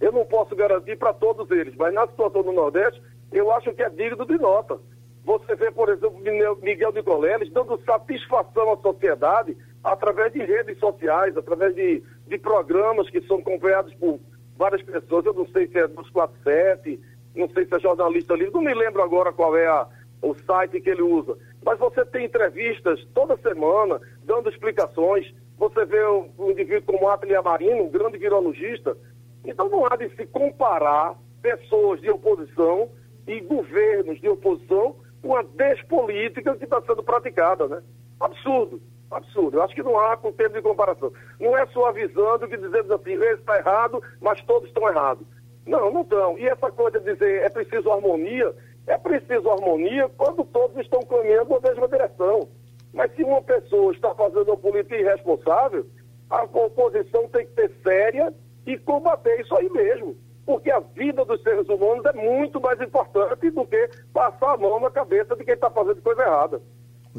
[0.00, 3.02] Eu não posso garantir para todos eles, mas na situação do Nordeste,
[3.32, 4.78] eu acho que é digno de nota.
[5.24, 6.18] Você vê, por exemplo,
[6.62, 13.20] Miguel Nicoleles dando satisfação à sociedade através de redes sociais, através de, de programas que
[13.22, 14.18] são acompanhados por
[14.58, 15.24] várias pessoas.
[15.24, 17.00] Eu não sei se é dos 47,
[17.34, 19.86] não sei se é jornalista livre, não me lembro agora qual é a,
[20.20, 21.38] o site que ele usa.
[21.64, 25.32] Mas você tem entrevistas toda semana, dando explicações.
[25.56, 28.96] Você vê um, um indivíduo como Atlia Marino, um grande virologista.
[29.44, 32.90] Então não há de se comparar pessoas de oposição
[33.26, 37.82] e governos de oposição com a despolítica que está sendo praticada, né?
[38.20, 39.56] Absurdo, absurdo.
[39.58, 41.12] Eu acho que não há com termo de comparação.
[41.40, 45.26] Não é suavizando que dizemos assim, esse está errado, mas todos estão errados.
[45.66, 46.38] Não, não estão.
[46.38, 48.54] E essa coisa de dizer é preciso harmonia,
[48.86, 52.48] é preciso harmonia quando todos estão caminhando na mesma direção.
[52.92, 55.86] Mas se uma pessoa está fazendo uma política irresponsável,
[56.30, 58.34] a oposição tem que ser séria
[58.66, 60.16] e combater isso aí mesmo.
[60.44, 64.80] Porque a vida dos seres humanos é muito mais importante do que passar a mão
[64.80, 66.62] na cabeça de quem está fazendo coisa errada.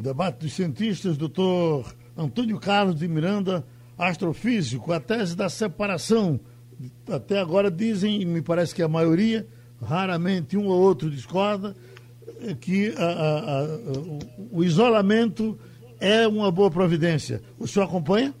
[0.00, 3.66] O debate dos cientistas, doutor Antônio Carlos de Miranda,
[3.98, 6.40] astrofísico, a tese da separação.
[7.06, 9.46] Até agora dizem, me parece que a maioria,
[9.78, 11.76] raramente um ou outro discorda,
[12.40, 13.66] é que a, a, a,
[14.50, 15.58] o isolamento
[16.00, 17.42] é uma boa providência.
[17.58, 18.32] O senhor acompanha?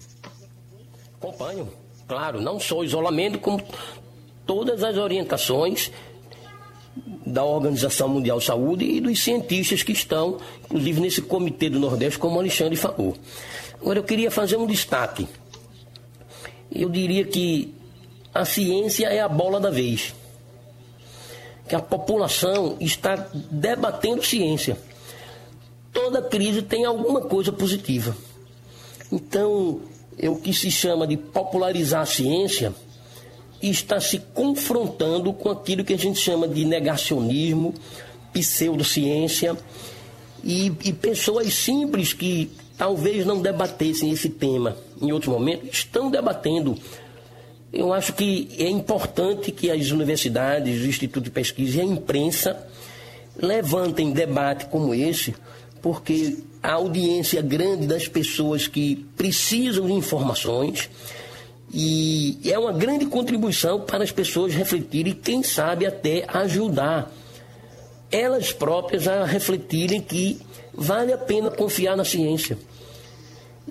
[1.20, 1.68] Acompanho,
[2.08, 3.62] claro, não só o isolamento, como
[4.46, 5.92] todas as orientações
[7.30, 12.18] da Organização Mundial de Saúde e dos cientistas que estão, inclusive nesse comitê do Nordeste,
[12.18, 13.16] como o Alexandre falou.
[13.80, 15.26] Agora eu queria fazer um destaque.
[16.70, 17.74] Eu diria que
[18.34, 20.14] a ciência é a bola da vez.
[21.68, 24.76] Que a população está debatendo ciência.
[25.92, 28.16] Toda crise tem alguma coisa positiva.
[29.10, 29.80] Então,
[30.18, 32.72] é o que se chama de popularizar a ciência
[33.62, 37.74] está se confrontando com aquilo que a gente chama de negacionismo,
[38.32, 39.56] pseudociência
[40.42, 46.76] e, e pessoas simples que talvez não debatessem esse tema em outro momento, estão debatendo.
[47.72, 52.66] Eu acho que é importante que as universidades, o Instituto de Pesquisa e a imprensa
[53.36, 55.34] levantem debate como esse,
[55.80, 60.90] porque a audiência grande das pessoas que precisam de informações
[61.72, 67.12] e é uma grande contribuição para as pessoas refletirem quem sabe, até ajudar
[68.10, 70.40] elas próprias a refletirem que
[70.74, 72.58] vale a pena confiar na ciência.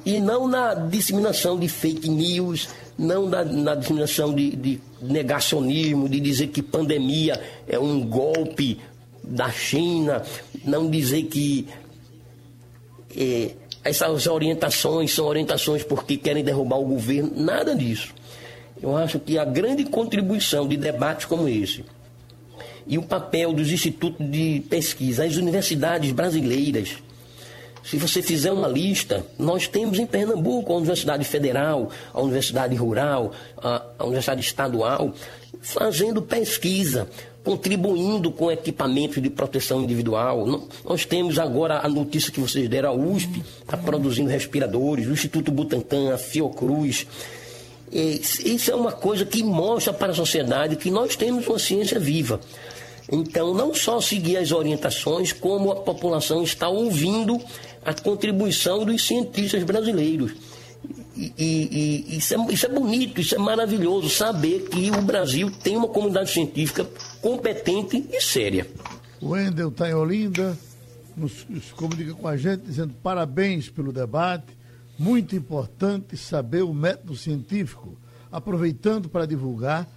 [0.05, 6.21] E não na disseminação de fake news, não na, na disseminação de, de negacionismo, de
[6.21, 8.79] dizer que pandemia é um golpe
[9.21, 10.23] da China,
[10.63, 11.67] não dizer que
[13.15, 13.51] é,
[13.83, 18.13] essas orientações são orientações porque querem derrubar o governo, nada disso.
[18.81, 21.83] Eu acho que a grande contribuição de debates como esse
[22.87, 26.97] e o papel dos institutos de pesquisa, as universidades brasileiras,
[27.83, 33.31] se você fizer uma lista, nós temos em Pernambuco a Universidade Federal, a Universidade Rural,
[33.57, 35.13] a, a Universidade Estadual,
[35.61, 37.07] fazendo pesquisa,
[37.49, 40.45] contribuindo com equipamentos de proteção individual.
[40.85, 45.51] Nós temos agora a notícia que vocês deram, a USP está produzindo respiradores, o Instituto
[45.51, 47.07] Butantan, a Fiocruz.
[47.91, 52.39] Isso é uma coisa que mostra para a sociedade que nós temos uma ciência viva.
[53.11, 57.41] Então, não só seguir as orientações, como a população está ouvindo
[57.83, 60.33] a contribuição dos cientistas brasileiros.
[61.17, 65.51] E, e, e isso, é, isso, é, bonito, isso é maravilhoso, saber que o Brasil
[65.63, 66.87] tem uma comunidade científica
[67.21, 68.67] competente e séria.
[69.21, 70.57] O Wendel está em Olinda,
[71.15, 74.57] nos, nos comunica com a gente dizendo parabéns pelo debate.
[74.97, 77.97] Muito importante saber o método científico,
[78.31, 79.87] aproveitando para divulgar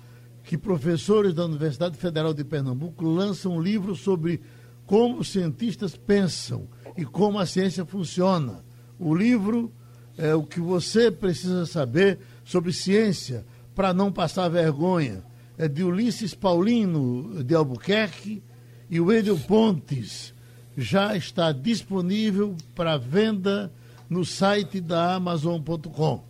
[0.44, 4.40] que professores da Universidade Federal de Pernambuco lançam um livro sobre
[4.86, 8.64] como os cientistas pensam e como a ciência funciona.
[8.98, 9.72] O livro
[10.16, 15.24] é o que você precisa saber sobre ciência para não passar vergonha.
[15.58, 18.42] É de Ulisses Paulino de Albuquerque
[18.90, 20.34] e o Edel Pontes.
[20.76, 23.70] Já está disponível para venda
[24.08, 26.24] no site da Amazon.com.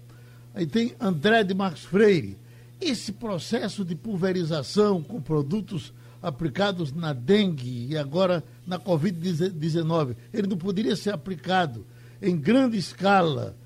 [0.54, 2.37] Aí tem André de Marcos Freire.
[2.80, 10.56] Esse processo de pulverização com produtos aplicados na dengue e agora na Covid-19, ele não
[10.56, 11.85] poderia ser aplicado
[12.20, 13.56] em grande escala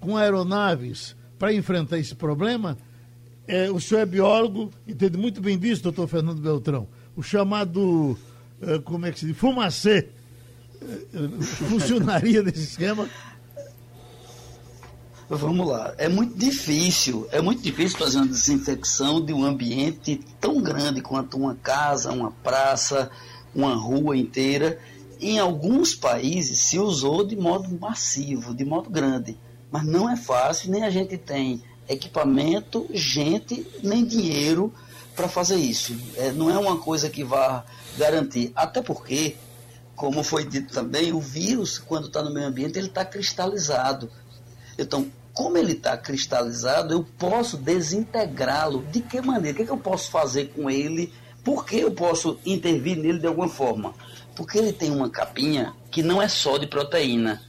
[0.00, 2.76] com aeronaves para enfrentar esse problema?
[3.46, 6.88] É, o senhor é biólogo, entende muito bem disso, doutor Fernando Beltrão.
[7.14, 8.18] O chamado,
[8.60, 10.08] é, como é que se diz, fumacê,
[10.80, 13.08] é, funcionaria nesse esquema?
[15.28, 15.94] Vamos lá.
[15.98, 21.36] É muito difícil, é muito difícil fazer uma desinfecção de um ambiente tão grande quanto
[21.36, 23.10] uma casa, uma praça,
[23.54, 24.78] uma rua inteira.
[25.20, 29.36] Em alguns países se usou de modo massivo, de modo grande.
[29.70, 34.72] Mas não é fácil, nem a gente tem equipamento, gente, nem dinheiro
[35.14, 35.96] para fazer isso.
[36.16, 37.64] É, não é uma coisa que vá
[37.96, 38.52] garantir.
[38.54, 39.36] Até porque,
[39.94, 44.10] como foi dito também, o vírus, quando está no meio ambiente, ele está cristalizado.
[44.78, 48.84] Então, como ele está cristalizado, eu posso desintegrá-lo.
[48.90, 49.52] De que maneira?
[49.52, 51.12] O que, é que eu posso fazer com ele?
[51.44, 53.94] Por que eu posso intervir nele de alguma forma?
[54.34, 57.40] Porque ele tem uma capinha que não é só de proteína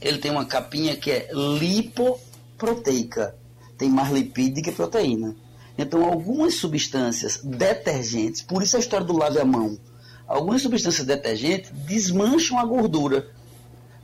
[0.00, 3.34] ele tem uma capinha que é lipoproteica.
[3.76, 5.36] Tem mais lipídio que proteína.
[5.78, 9.78] Então, algumas substâncias detergentes, por isso a história do lave a mão,
[10.26, 13.28] algumas substâncias detergentes desmancham a gordura.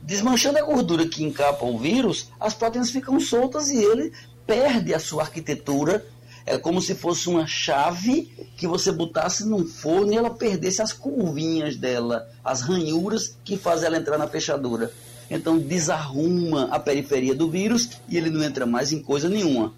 [0.01, 4.13] Desmanchando a gordura que encapa o vírus, as proteínas ficam soltas e ele
[4.45, 6.05] perde a sua arquitetura.
[6.45, 8.25] É como se fosse uma chave
[8.57, 13.87] que você botasse num forno e ela perdesse as curvinhas dela, as ranhuras que fazem
[13.87, 14.91] ela entrar na fechadura.
[15.33, 19.73] Então desarruma a periferia do vírus e ele não entra mais em coisa nenhuma.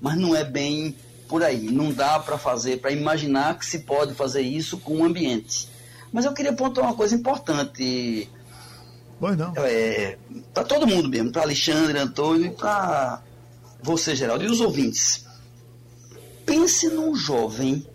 [0.00, 0.96] Mas não é bem
[1.28, 1.70] por aí.
[1.70, 5.68] Não dá para fazer, para imaginar que se pode fazer isso com o ambiente.
[6.10, 8.30] Mas eu queria pontuar uma coisa importante.
[9.20, 9.52] Pois não.
[9.56, 10.16] É,
[10.52, 13.22] para todo mundo mesmo, para Alexandre, Antônio e para
[13.82, 15.24] você, Geraldo, e os ouvintes.
[16.46, 17.86] Pense num jovem.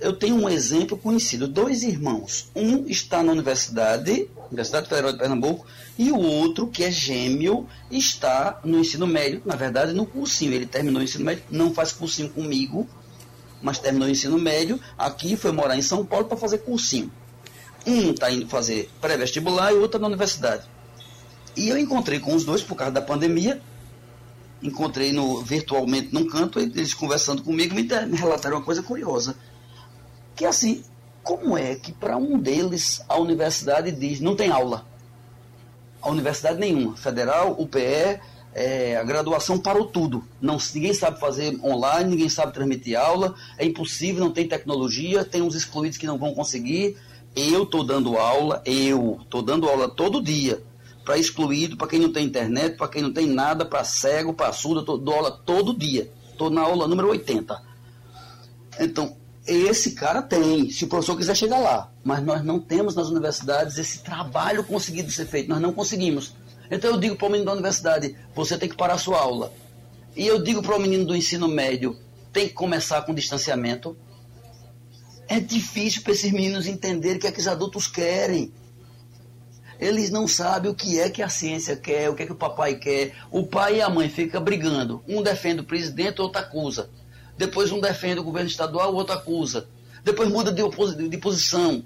[0.00, 2.50] Eu tenho um exemplo conhecido: dois irmãos.
[2.54, 8.60] Um está na universidade, Universidade Federal de Pernambuco, e o outro, que é gêmeo, está
[8.64, 10.52] no ensino médio, na verdade, no cursinho.
[10.52, 12.88] Ele terminou o ensino médio, não faz cursinho comigo,
[13.62, 17.12] mas terminou o ensino médio aqui, foi morar em São Paulo para fazer cursinho.
[17.86, 20.64] Um está indo fazer pré-vestibular e outro tá na universidade.
[21.56, 23.60] E eu encontrei com os dois por causa da pandemia.
[24.60, 29.36] Encontrei no, virtualmente num canto, eles conversando comigo, me, me relataram uma coisa curiosa.
[30.34, 30.82] Que assim,
[31.22, 34.86] como é que para um deles a universidade diz não tem aula?
[36.04, 38.20] A universidade nenhuma, federal, UPE,
[38.52, 40.22] é, a graduação parou tudo.
[40.38, 45.40] Não, ninguém sabe fazer online, ninguém sabe transmitir aula, é impossível, não tem tecnologia, tem
[45.40, 46.96] uns excluídos que não vão conseguir.
[47.34, 50.62] Eu estou dando aula, eu estou dando aula todo dia
[51.06, 54.52] para excluído, para quem não tem internet, para quem não tem nada, para cego, para
[54.52, 56.10] surdo, eu dou aula todo dia.
[56.30, 57.60] Estou na aula número 80.
[58.78, 61.92] Então, esse cara tem, se o professor quiser chegar lá.
[62.02, 65.48] Mas nós não temos nas universidades esse trabalho conseguido ser feito.
[65.48, 66.34] Nós não conseguimos.
[66.70, 69.52] Então eu digo para o menino da universidade: você tem que parar a sua aula.
[70.16, 71.98] E eu digo para o menino do ensino médio:
[72.32, 73.96] tem que começar com distanciamento.
[75.28, 78.52] É difícil para esses meninos entenderem o que é que os adultos querem.
[79.78, 82.36] Eles não sabem o que é que a ciência quer, o que é que o
[82.36, 83.14] papai quer.
[83.30, 85.02] O pai e a mãe ficam brigando.
[85.06, 86.90] Um defende o presidente, outro acusa.
[87.36, 89.66] Depois um defende o governo estadual, o outro acusa.
[90.04, 91.84] Depois muda de, de posição.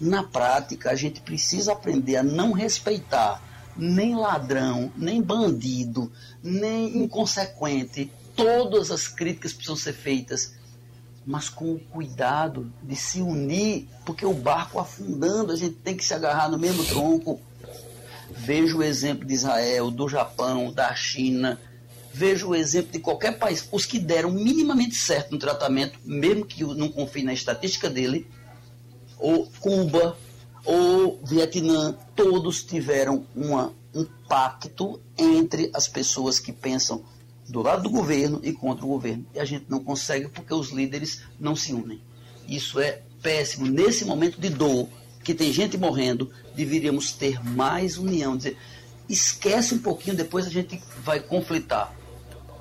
[0.00, 3.42] Na prática, a gente precisa aprender a não respeitar
[3.78, 6.10] nem ladrão, nem bandido,
[6.42, 8.10] nem inconsequente.
[8.34, 10.54] Todas as críticas precisam ser feitas,
[11.24, 16.04] mas com o cuidado de se unir, porque o barco afundando, a gente tem que
[16.04, 17.40] se agarrar no mesmo tronco.
[18.30, 21.58] Vejo o exemplo de Israel, do Japão, da China,
[22.12, 23.68] vejo o exemplo de qualquer país.
[23.70, 28.26] Os que deram minimamente certo no tratamento, mesmo que eu não confie na estatística dele,
[29.18, 30.16] ou Cuba,
[30.64, 37.04] ou Vietnã, todos tiveram uma, um pacto entre as pessoas que pensam
[37.48, 39.26] do lado do governo e contra o governo.
[39.34, 42.00] E a gente não consegue porque os líderes não se unem.
[42.46, 43.66] Isso é péssimo.
[43.66, 44.88] Nesse momento de dor,
[45.24, 48.36] que tem gente morrendo, deveríamos ter mais união.
[48.36, 48.56] Dizer,
[49.08, 51.97] esquece um pouquinho, depois a gente vai conflitar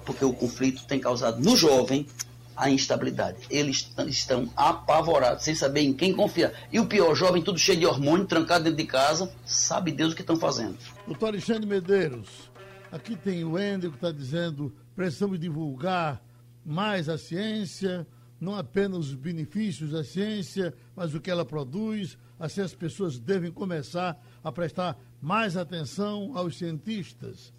[0.08, 2.08] porque o conflito tem causado no jovem
[2.56, 3.40] a instabilidade.
[3.50, 6.54] Eles estão apavorados, sem saber em quem confiar.
[6.72, 10.16] E o pior, jovem tudo cheio de hormônio, trancado dentro de casa, sabe Deus o
[10.16, 10.78] que estão fazendo.
[11.06, 12.50] Doutor Alexandre Medeiros,
[12.90, 16.24] aqui tem o Wendel que está dizendo precisamos divulgar
[16.66, 18.08] mais a ciência,
[18.40, 22.18] não apenas os benefícios da ciência, mas o que ela produz.
[22.40, 27.54] Assim as pessoas devem começar a prestar mais atenção aos cientistas.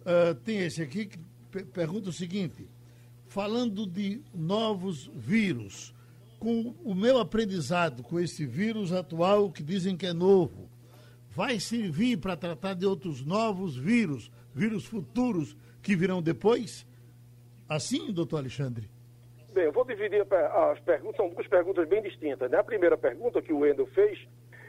[0.00, 1.18] Uh, tem esse aqui que
[1.62, 2.68] pergunta o seguinte:
[3.26, 5.94] falando de novos vírus,
[6.38, 10.68] com o meu aprendizado com esse vírus atual que dizem que é novo,
[11.30, 16.86] vai servir para tratar de outros novos vírus, vírus futuros que virão depois?
[17.68, 18.88] Assim, doutor Alexandre?
[19.52, 22.50] Bem, eu vou dividir as perguntas, são duas perguntas bem distintas.
[22.50, 22.58] Né?
[22.58, 24.18] A primeira pergunta que o Wendel fez,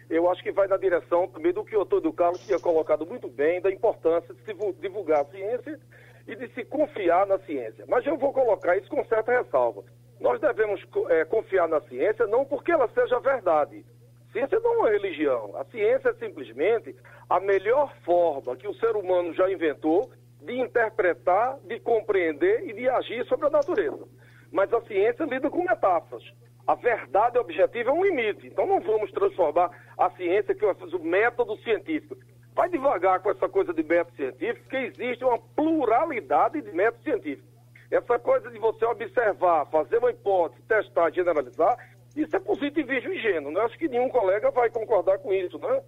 [0.09, 3.27] eu acho que vai na direção também do que o Antônio Carlos tinha colocado muito
[3.27, 5.79] bem, da importância de se divulgar a ciência
[6.27, 7.85] e de se confiar na ciência.
[7.87, 9.83] Mas eu vou colocar isso com certa ressalva.
[10.19, 13.85] Nós devemos é, confiar na ciência não porque ela seja verdade.
[14.31, 15.55] Ciência não é religião.
[15.55, 16.95] A ciência é simplesmente
[17.29, 20.09] a melhor forma que o ser humano já inventou
[20.41, 24.05] de interpretar, de compreender e de agir sobre a natureza.
[24.51, 26.23] Mas a ciência lida com metáforas.
[26.67, 28.47] A verdade objetiva é um limite.
[28.47, 32.17] Então não vamos transformar a ciência, que é o método científico,
[32.55, 37.53] vai devagar com essa coisa de método científico, porque existe uma pluralidade de métodos científicos.
[37.91, 41.77] Essa coisa de você observar, fazer uma hipótese, testar, generalizar,
[42.15, 43.51] isso é positivismo ingênuo.
[43.51, 43.59] Né?
[43.61, 45.81] Acho que nenhum colega vai concordar com isso, né?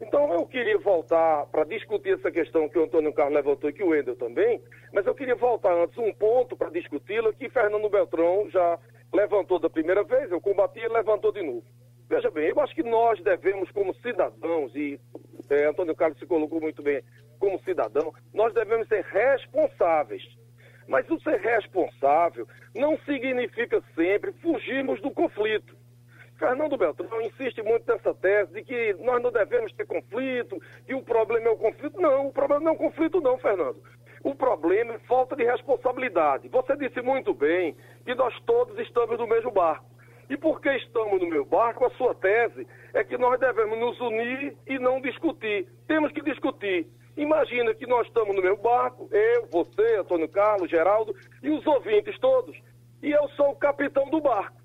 [0.00, 3.82] Então eu queria voltar para discutir essa questão que o Antônio Carlos levantou e que
[3.82, 4.60] o Wendel também,
[4.92, 8.78] mas eu queria voltar antes um ponto para discuti-la que Fernando Beltrão já
[9.12, 11.64] levantou da primeira vez, eu combati e levantou de novo.
[12.08, 15.00] Veja bem, eu acho que nós devemos, como cidadãos, e
[15.50, 17.02] é, Antônio Carlos se colocou muito bem,
[17.38, 20.22] como cidadão, nós devemos ser responsáveis.
[20.86, 25.76] Mas o ser responsável não significa sempre fugirmos do conflito.
[26.38, 31.02] Fernando Beltrão insiste muito nessa tese de que nós não devemos ter conflito, que o
[31.02, 32.00] problema é o conflito.
[32.00, 33.80] Não, o problema não é o conflito, não, Fernando.
[34.22, 36.48] O problema é falta de responsabilidade.
[36.48, 39.93] Você disse muito bem que nós todos estamos no mesmo barco.
[40.28, 44.56] E porque estamos no mesmo barco, a sua tese é que nós devemos nos unir
[44.66, 45.68] e não discutir.
[45.86, 46.86] Temos que discutir.
[47.16, 52.18] Imagina que nós estamos no mesmo barco, eu, você, Antônio Carlos, Geraldo e os ouvintes
[52.18, 52.56] todos.
[53.02, 54.56] E eu sou o capitão do barco.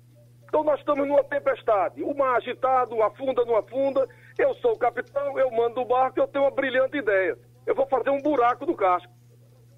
[0.48, 2.02] Então nós estamos numa tempestade.
[2.02, 4.08] O mar agitado, afunda, não afunda.
[4.36, 7.38] Eu sou o capitão, eu mando o barco, eu tenho uma brilhante ideia.
[7.66, 9.12] Eu vou fazer um buraco no casco.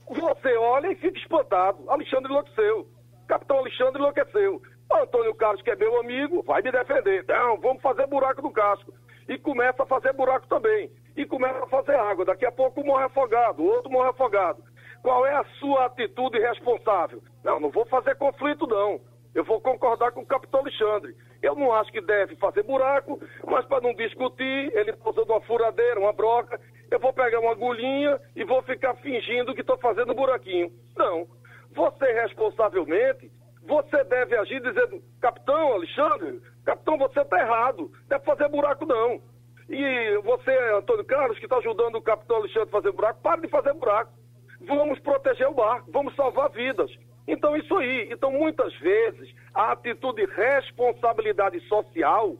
[0.08, 1.90] Você olha e fica espantado.
[1.90, 2.86] Alexandre enlouqueceu.
[3.28, 4.62] Capitão Alexandre enlouqueceu.
[4.96, 7.24] Antônio Carlos, que é meu amigo, vai me defender.
[7.28, 8.92] Não, vamos fazer buraco no casco.
[9.28, 10.90] E começa a fazer buraco também.
[11.16, 12.24] E começa a fazer água.
[12.24, 14.62] Daqui a pouco um morre afogado, outro morre afogado.
[15.02, 17.22] Qual é a sua atitude responsável?
[17.44, 19.00] Não, não vou fazer conflito, não.
[19.34, 21.14] Eu vou concordar com o capitão Alexandre.
[21.42, 25.40] Eu não acho que deve fazer buraco, mas para não discutir, ele está usando uma
[25.40, 30.14] furadeira, uma broca, eu vou pegar uma agulhinha e vou ficar fingindo que estou fazendo
[30.14, 30.70] buraquinho.
[30.96, 31.26] Não.
[31.74, 33.30] Você responsavelmente,
[33.66, 39.20] você deve agir dizendo, capitão Alexandre, capitão, você está errado, deve fazer buraco não.
[39.68, 43.48] E você, Antônio Carlos, que está ajudando o capitão Alexandre a fazer buraco, pare de
[43.48, 44.12] fazer buraco.
[44.60, 46.90] Vamos proteger o barco, vamos salvar vidas.
[47.26, 48.08] Então, isso aí.
[48.10, 52.36] Então, muitas vezes, a atitude de responsabilidade social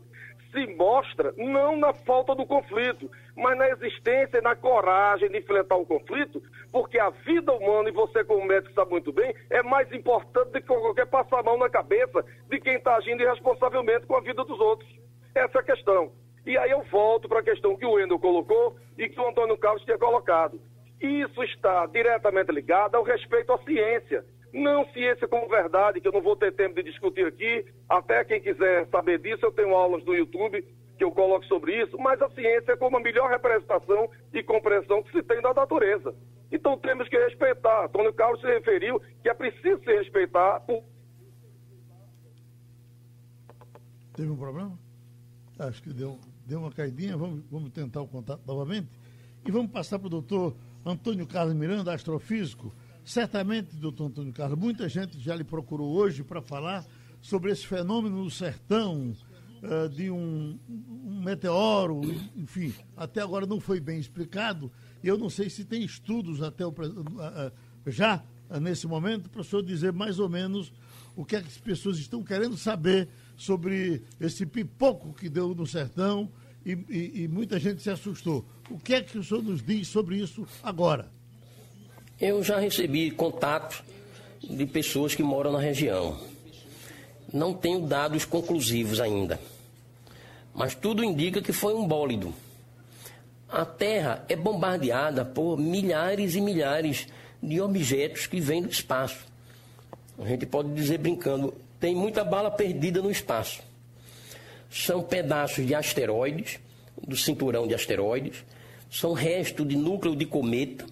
[0.52, 5.76] se mostra não na falta do conflito, mas na existência e na coragem de enfrentar
[5.76, 9.90] o conflito, porque a vida humana, e você como médico sabe muito bem, é mais
[9.92, 14.16] importante do que qualquer passar a mão na cabeça de quem está agindo irresponsavelmente com
[14.16, 14.88] a vida dos outros.
[15.34, 16.12] Essa é a questão.
[16.44, 19.56] E aí eu volto para a questão que o Wendel colocou e que o Antônio
[19.56, 20.60] Carlos tinha colocado.
[21.00, 24.24] Isso está diretamente ligado ao respeito à ciência.
[24.52, 27.64] Não ciência como verdade, que eu não vou ter tempo de discutir aqui.
[27.88, 30.62] Até quem quiser saber disso, eu tenho aulas no YouTube
[30.96, 35.02] que eu coloco sobre isso, mas a ciência é como a melhor representação e compreensão
[35.02, 36.14] que se tem da natureza.
[36.50, 37.86] Então temos que respeitar.
[37.86, 40.62] Antônio Carlos se referiu que é preciso se respeitar.
[44.14, 44.78] Teve um problema?
[45.58, 47.16] Acho que deu, deu uma caidinha.
[47.16, 48.88] Vamos, vamos tentar o contato novamente.
[49.46, 52.72] E vamos passar para o doutor Antônio Carlos Miranda, astrofísico
[53.04, 56.86] Certamente, doutor Antônio Carlos, muita gente já lhe procurou hoje para falar
[57.20, 59.12] sobre esse fenômeno no sertão,
[59.62, 62.00] uh, de um, um, meteoro,
[62.36, 64.70] enfim, até agora não foi bem explicado.
[65.02, 67.52] Eu não sei se tem estudos até o, uh, uh,
[67.86, 68.22] já
[68.60, 70.72] nesse momento para o senhor dizer mais ou menos
[71.16, 75.66] o que, é que as pessoas estão querendo saber sobre esse pipoco que deu no
[75.66, 76.30] sertão
[76.64, 78.44] e, e, e muita gente se assustou.
[78.70, 81.10] O que é que o senhor nos diz sobre isso agora?
[82.20, 83.82] Eu já recebi contatos
[84.42, 86.18] de pessoas que moram na região.
[87.32, 89.40] Não tenho dados conclusivos ainda.
[90.54, 92.34] Mas tudo indica que foi um bólido.
[93.48, 97.06] A Terra é bombardeada por milhares e milhares
[97.42, 99.26] de objetos que vêm do espaço.
[100.18, 103.60] A gente pode dizer brincando, tem muita bala perdida no espaço.
[104.70, 106.58] São pedaços de asteroides,
[107.06, 108.44] do cinturão de asteroides,
[108.90, 110.84] são restos de núcleo de cometa,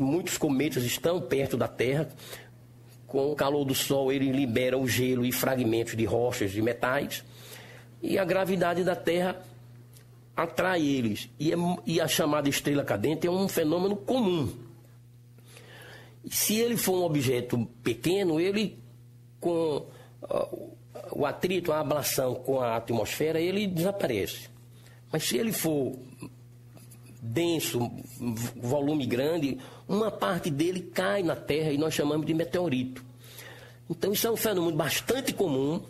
[0.00, 2.08] muitos cometas estão perto da Terra.
[3.06, 7.22] Com o calor do Sol, ele libera o gelo e fragmentos de rochas, de metais.
[8.02, 9.40] E a gravidade da Terra
[10.36, 11.30] atrai eles.
[11.38, 14.52] E, é, e a chamada estrela cadente é um fenômeno comum.
[16.30, 18.78] Se ele for um objeto pequeno, ele,
[19.40, 19.86] com
[20.22, 20.76] uh,
[21.12, 24.48] o atrito, a ablação com a atmosfera, ele desaparece.
[25.10, 25.96] Mas se ele for
[27.20, 27.90] denso,
[28.56, 33.04] volume grande, uma parte dele cai na Terra e nós chamamos de meteorito.
[33.88, 35.82] Então isso é um fenômeno bastante comum.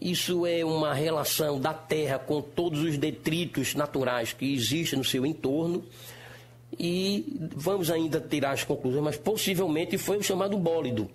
[0.00, 5.24] Isso é uma relação da Terra com todos os detritos naturais que existem no seu
[5.24, 5.84] entorno.
[6.78, 11.08] E vamos ainda tirar as conclusões, mas possivelmente foi o chamado bólido,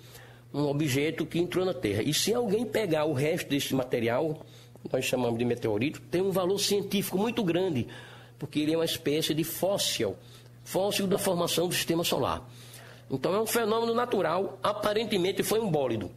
[0.53, 2.03] um objeto que entrou na Terra.
[2.03, 4.45] E se alguém pegar o resto desse material,
[4.91, 7.87] nós chamamos de meteorito, tem um valor científico muito grande,
[8.37, 10.15] porque ele é uma espécie de fóssil,
[10.63, 12.47] fóssil da formação do sistema solar.
[13.09, 16.11] Então é um fenômeno natural, aparentemente foi um bólido.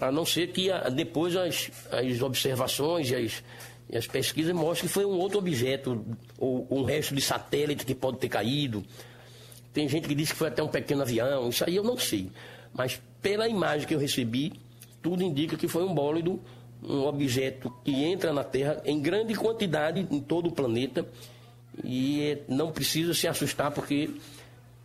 [0.00, 3.44] A não ser que depois as, as observações e as,
[3.90, 6.04] e as pesquisas mostrem que foi um outro objeto,
[6.38, 8.84] ou um resto de satélite que pode ter caído.
[9.72, 12.30] Tem gente que diz que foi até um pequeno avião, isso aí eu não sei.
[12.72, 14.52] Mas pela imagem que eu recebi,
[15.02, 16.40] tudo indica que foi um bólido,
[16.82, 21.06] um objeto que entra na Terra em grande quantidade em todo o planeta
[21.84, 24.10] e não precisa se assustar porque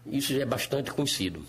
[0.06, 1.44] isso já é bastante conhecido.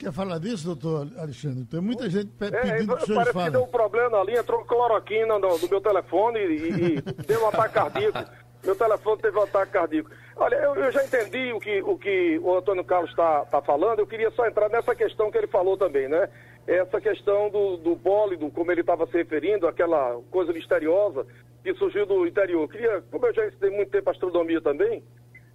[0.00, 1.66] Quer falar disso, doutor Alexandre?
[1.66, 3.44] Tem muita gente É, pedindo que o senhor fale.
[3.44, 7.48] que deu um problema linha, entrou cloroquina no, no meu telefone e, e deu um
[7.48, 8.18] ataque cardíaco.
[8.64, 10.10] Meu telefone teve um ataque cardíaco.
[10.36, 13.98] Olha, eu, eu já entendi o que o, que o Antônio Carlos está tá falando,
[13.98, 16.30] eu queria só entrar nessa questão que ele falou também, né?
[16.66, 21.26] Essa questão do, do bólido, como ele estava se referindo, aquela coisa misteriosa
[21.62, 22.62] que surgiu do interior.
[22.62, 25.04] Eu queria, como eu já estudei muito tempo astronomia também,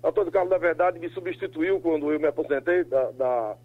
[0.04, 3.56] Antônio Carlos, na verdade, me substituiu quando eu me aposentei da, da,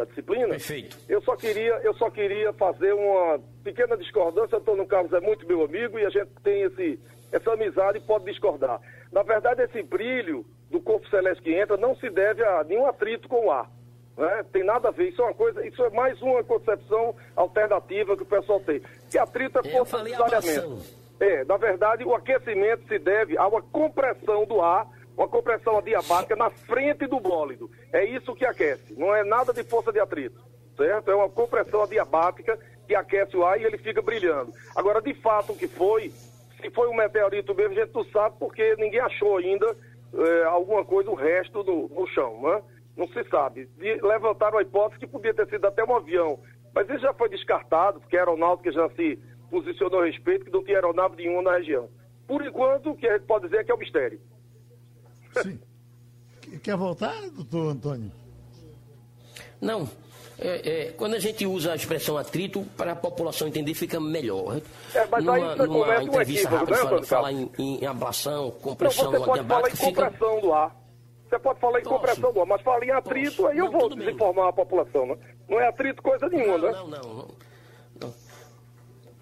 [0.00, 0.48] da disciplina.
[0.48, 0.98] Perfeito.
[1.08, 4.58] Eu só queria, eu só queria fazer uma pequena discordância.
[4.58, 6.98] Antônio Carlos é muito meu amigo e a gente tem esse,
[7.30, 8.80] essa amizade e pode discordar.
[9.12, 13.28] Na verdade, esse brilho do corpo celeste que entra não se deve a nenhum atrito
[13.28, 13.70] com o ar.
[14.16, 14.44] Né?
[14.52, 15.08] Tem nada a ver.
[15.08, 18.80] Isso é uma coisa, isso é mais uma concepção alternativa que o pessoal tem.
[19.10, 20.12] Que atrito é força de.
[21.20, 24.88] É, na verdade, o aquecimento se deve a uma compressão do ar,
[25.20, 27.70] uma compressão adiabática na frente do bólido.
[27.92, 28.94] É isso que aquece.
[28.98, 30.40] Não é nada de força de atrito.
[30.74, 31.10] Certo?
[31.10, 34.50] É uma compressão adiabática que aquece o ar e ele fica brilhando.
[34.74, 38.36] Agora, de fato, o que foi, se foi um meteorito mesmo, a gente não sabe
[38.38, 39.76] porque ninguém achou ainda
[40.14, 42.62] eh, alguma coisa, o resto no, no chão, né?
[42.96, 43.68] Não se sabe.
[43.78, 46.40] E levantaram a hipótese que podia ter sido até um avião,
[46.74, 49.18] mas isso já foi descartado, porque a aeronáutica já se
[49.50, 51.90] posicionou a respeito, que não tinha aeronave nenhuma na região.
[52.26, 54.18] Por enquanto, o que a gente pode dizer é que é um mistério.
[55.42, 55.58] Sim.
[56.62, 58.10] Quer voltar, doutor Antônio?
[59.60, 59.88] Não.
[60.42, 64.58] É, é, quando a gente usa a expressão atrito, para a população entender, fica melhor.
[64.94, 67.50] É, mas aí numa você numa um entrevista equívoco, rápida, né, fala, Antônio fala em,
[67.58, 70.02] em ablação, Não, compressão você pode falar em adiabática, fica...
[70.02, 70.80] compressão do ar.
[71.28, 71.94] Você pode falar em Posso.
[71.94, 73.46] compressão do ar, mas fala em atrito, Posso.
[73.48, 75.16] aí eu Não, vou desinformar a população, né?
[75.46, 76.72] Não é atrito coisa nenhuma, Não, né?
[76.72, 77.28] não, não, não,
[78.00, 78.14] não.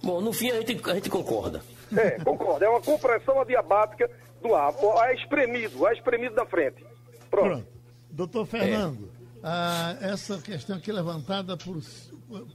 [0.02, 1.60] Bom, no fim a gente, a gente concorda.
[1.96, 2.64] É, concordo.
[2.64, 4.08] É uma compressão adiabática
[4.42, 4.72] do ar.
[5.10, 6.84] É espremido, é espremido da frente.
[7.30, 7.48] Pronto.
[7.48, 7.66] Pronto.
[8.10, 9.10] Doutor Fernando,
[9.42, 11.80] ah, essa questão aqui levantada por,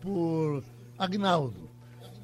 [0.01, 0.63] por
[0.97, 1.69] Agnaldo.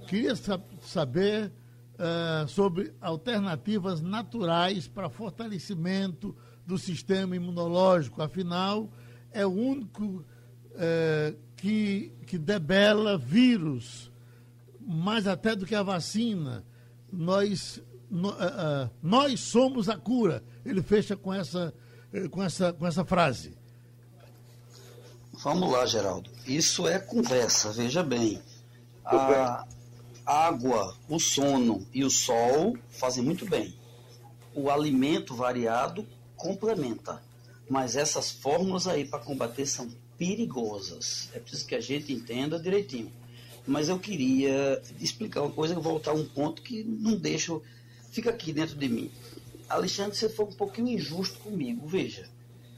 [0.08, 1.52] Queria sa- saber
[1.98, 6.36] ah, sobre alternativas naturais para fortalecimento
[6.66, 8.22] do sistema imunológico.
[8.22, 8.90] Afinal,
[9.32, 10.24] é o único
[10.76, 14.12] eh, que, que debela vírus,
[14.80, 16.64] mais até do que a vacina.
[17.12, 20.44] Nós, no- ah, ah, nós somos a cura.
[20.66, 21.74] Ele fecha com essa,
[22.14, 23.58] eh, com essa, com essa frase.
[25.44, 26.30] Vamos lá, Geraldo.
[26.46, 28.42] Isso é conversa, veja bem.
[29.06, 29.66] A
[30.26, 33.74] água, o sono e o sol fazem muito bem.
[34.54, 36.06] O alimento variado
[36.36, 37.22] complementa.
[37.70, 41.30] Mas essas fórmulas aí para combater são perigosas.
[41.34, 43.12] É preciso que a gente entenda direitinho.
[43.66, 47.54] Mas eu queria explicar uma coisa, voltar a um ponto que não deixa.
[48.12, 49.12] Fica aqui dentro de mim.
[49.68, 51.88] Alexandre, você foi um pouquinho injusto comigo.
[51.88, 52.28] Veja,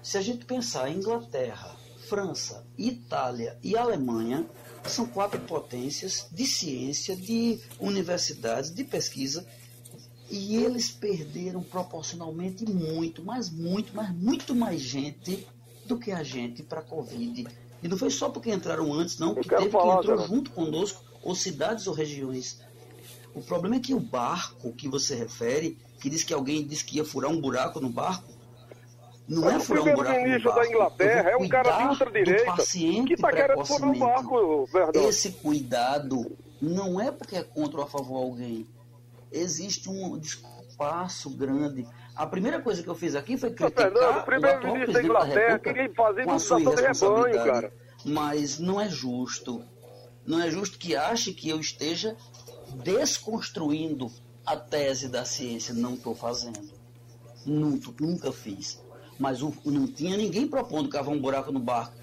[0.04, 1.76] se a gente pensar em Inglaterra,
[2.08, 4.46] França, Itália e Alemanha,
[4.86, 9.46] são quatro potências de ciência, de universidades, de pesquisa,
[10.30, 15.48] e eles perderam proporcionalmente muito, mas muito, mas muito mais gente
[15.86, 17.48] do que a gente para a Covid.
[17.84, 21.04] E não foi só porque entraram antes, não, que teve falar, que entrou junto conosco,
[21.22, 22.60] ou cidades ou regiões.
[23.34, 26.98] O problema é que o barco que você refere, que diz que alguém disse que
[26.98, 28.32] ia furar um buraco no barco,
[29.28, 30.74] não é Mas o furar um buraco no primeiro-ministro da barco.
[30.74, 32.54] Inglaterra é um cara de ultradireita
[33.08, 35.08] que está querendo furar um barco, Verdão.
[35.08, 38.68] Esse cuidado não é porque é contra ou a favor de alguém.
[39.32, 41.88] Existe um espaço grande.
[42.16, 45.74] A primeira coisa que eu fiz aqui foi criticar Fernando, o primeiro-ministro da Inglaterra República
[45.74, 47.62] queria fazer com a sua imunização de rebanho, irresponsabilidade.
[47.62, 47.74] cara.
[48.04, 49.64] Mas não é justo.
[50.26, 52.16] Não é justo que ache que eu esteja
[52.84, 54.12] desconstruindo
[54.46, 55.74] a tese da ciência.
[55.74, 56.60] Não estou fazendo.
[57.46, 58.82] Nunca, nunca fiz.
[59.20, 61.94] Mas o- não tinha ninguém propondo cavar um buraco no barco.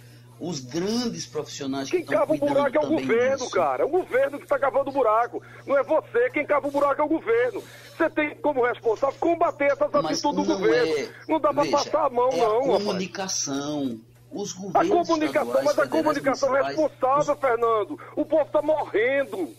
[0.41, 3.51] Os grandes profissionais Quem que estão cava o buraco é o governo, disso.
[3.51, 3.83] cara.
[3.83, 5.43] É o governo que está cavando o buraco.
[5.67, 6.31] Não é você.
[6.31, 7.61] Quem cava o buraco é o governo.
[7.97, 10.93] Você tem como responsável combater essas Mas atitudes do não governo.
[10.97, 12.85] é- não dá para passar a mão, é não, a rapaz.
[12.85, 14.01] comunicação.
[14.31, 17.99] Os A governos comunicação, estaduais, mas a comunicação é responsável, Fernando.
[18.15, 19.57] O povo está morrendo.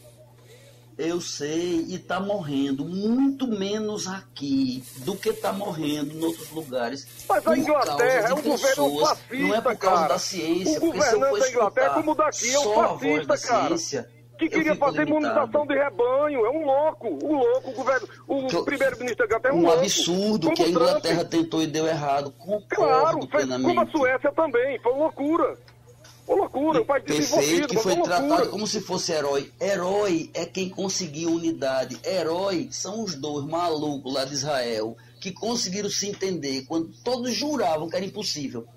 [1.02, 7.08] Eu sei, e está morrendo muito menos aqui do que está morrendo em outros lugares.
[7.28, 10.08] Mas a Inglaterra é um governo fascista, Não é por causa cara.
[10.10, 10.78] da ciência.
[10.78, 13.68] O governante da Inglaterra, escutar como daqui, é um fascista, cara.
[13.78, 15.26] ciência, Que queria fazer limitado.
[15.26, 16.46] imunização de rebanho.
[16.46, 17.08] É um louco.
[17.26, 18.08] O louco, o governo.
[18.28, 19.80] O primeiro-ministro da Inglaterra é um, Um louco.
[19.80, 20.88] absurdo Como que a o Trump.
[20.90, 22.32] Inglaterra tentou e deu errado.
[22.38, 23.68] Concordo Claro, plenamente.
[23.74, 24.78] como a Suécia também.
[24.82, 25.58] Foi loucura.
[26.30, 26.82] Uma loucura.
[26.82, 28.50] Um país Perfeito, que foi tratado loucura.
[28.50, 29.52] como se fosse herói.
[29.60, 32.00] Herói é quem conseguiu unidade.
[32.06, 37.90] Herói são os dois malucos lá de Israel que conseguiram se entender quando todos juravam
[37.90, 38.68] que era impossível.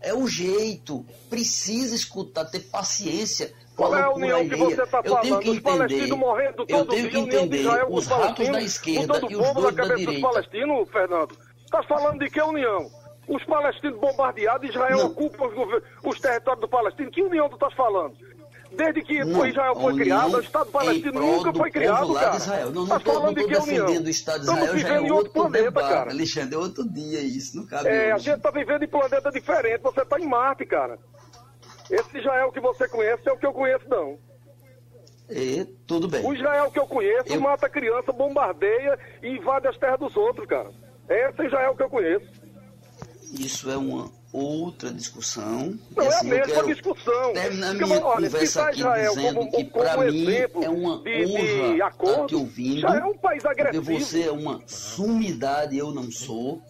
[0.00, 1.06] É o jeito.
[1.30, 3.54] Precisa escutar, ter paciência.
[3.76, 5.38] Qual é a união que você está falando?
[5.38, 9.54] Que os palestinos morrendo todo eu tenho que entender os ratos da esquerda e os
[9.54, 10.12] dois da direita.
[10.12, 11.38] dos palestinos, Fernando?
[11.64, 13.03] Está falando de que união?
[13.26, 15.06] Os palestinos bombardeados, Israel Não.
[15.06, 17.10] ocupa os, os territórios do Palestino.
[17.10, 18.14] Que união tu estás falando?
[18.72, 22.36] Desde que Não, Israel a foi criado, o Estado palestino nunca foi criado, cara.
[22.36, 22.70] Israel.
[22.72, 23.86] Não, não estou falando de que união?
[23.86, 26.10] o Estado de Estamos Israel, é vivendo em outro outro planeta, debate, cara.
[26.10, 28.24] Alexandre, é outro dia isso, não cabe É, a hoje.
[28.24, 29.80] gente está vivendo em planeta diferente.
[29.80, 30.98] Você está em Marte, cara.
[31.88, 34.18] Esse Israel que você conhece é o que eu conheço, não.
[35.28, 36.24] É, tudo bem.
[36.26, 40.46] O Israel que eu conheço Eu- mata criança, bombardeia e invade as terras dos outros,
[40.46, 40.70] cara.
[41.08, 42.26] Esse é Israel que eu conheço.
[43.32, 45.78] Isso é uma outra discussão.
[45.96, 47.32] Não é a assim, eu mesma quero discussão.
[47.32, 50.26] Terminar Porque, minha olha, conversa aqui Israel dizendo como, que, para mim,
[50.62, 52.80] é uma de, de honra estar acordo, aqui ouvindo.
[52.80, 54.00] já é um país Porque agressivo.
[54.00, 56.62] você é uma sumidade, eu não sou.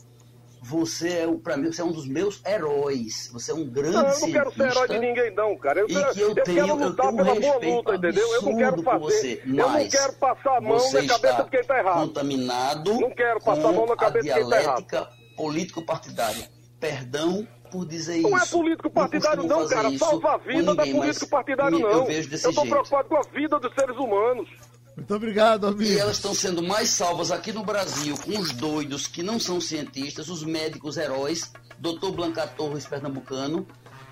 [0.67, 3.29] Você é, para mim, você é um dos meus heróis.
[3.35, 5.81] Você é um grande Não, eu não quero ser herói de ninguém, não, cara.
[5.81, 8.35] Eu, E que eu eu tenho- quero eu lutar tenho um pela boa luta, entendeu?
[8.35, 8.99] Eu não quero fazer.
[9.05, 12.01] você, eu não quero passar a mão na cabeça está de quem está errado.
[12.07, 15.09] contaminado Não quero passar a mão na cabeça de a quem tá errado.
[15.35, 16.49] Dialética político-partidária.
[16.81, 18.45] Perdão por dizer Não isso.
[18.57, 19.99] é político partidário, não, fazer cara.
[19.99, 21.91] Salva a vida não é político partidário, não.
[21.91, 22.71] Eu vejo desse Eu tô jeito.
[22.73, 24.49] preocupado com a vida dos seres humanos.
[24.97, 25.83] Muito obrigado, amigo.
[25.83, 29.61] E elas estão sendo mais salvas aqui no Brasil com os doidos que não são
[29.61, 32.13] cientistas, os médicos heróis, Dr.
[32.15, 33.67] Blanca Torres, pernambucano,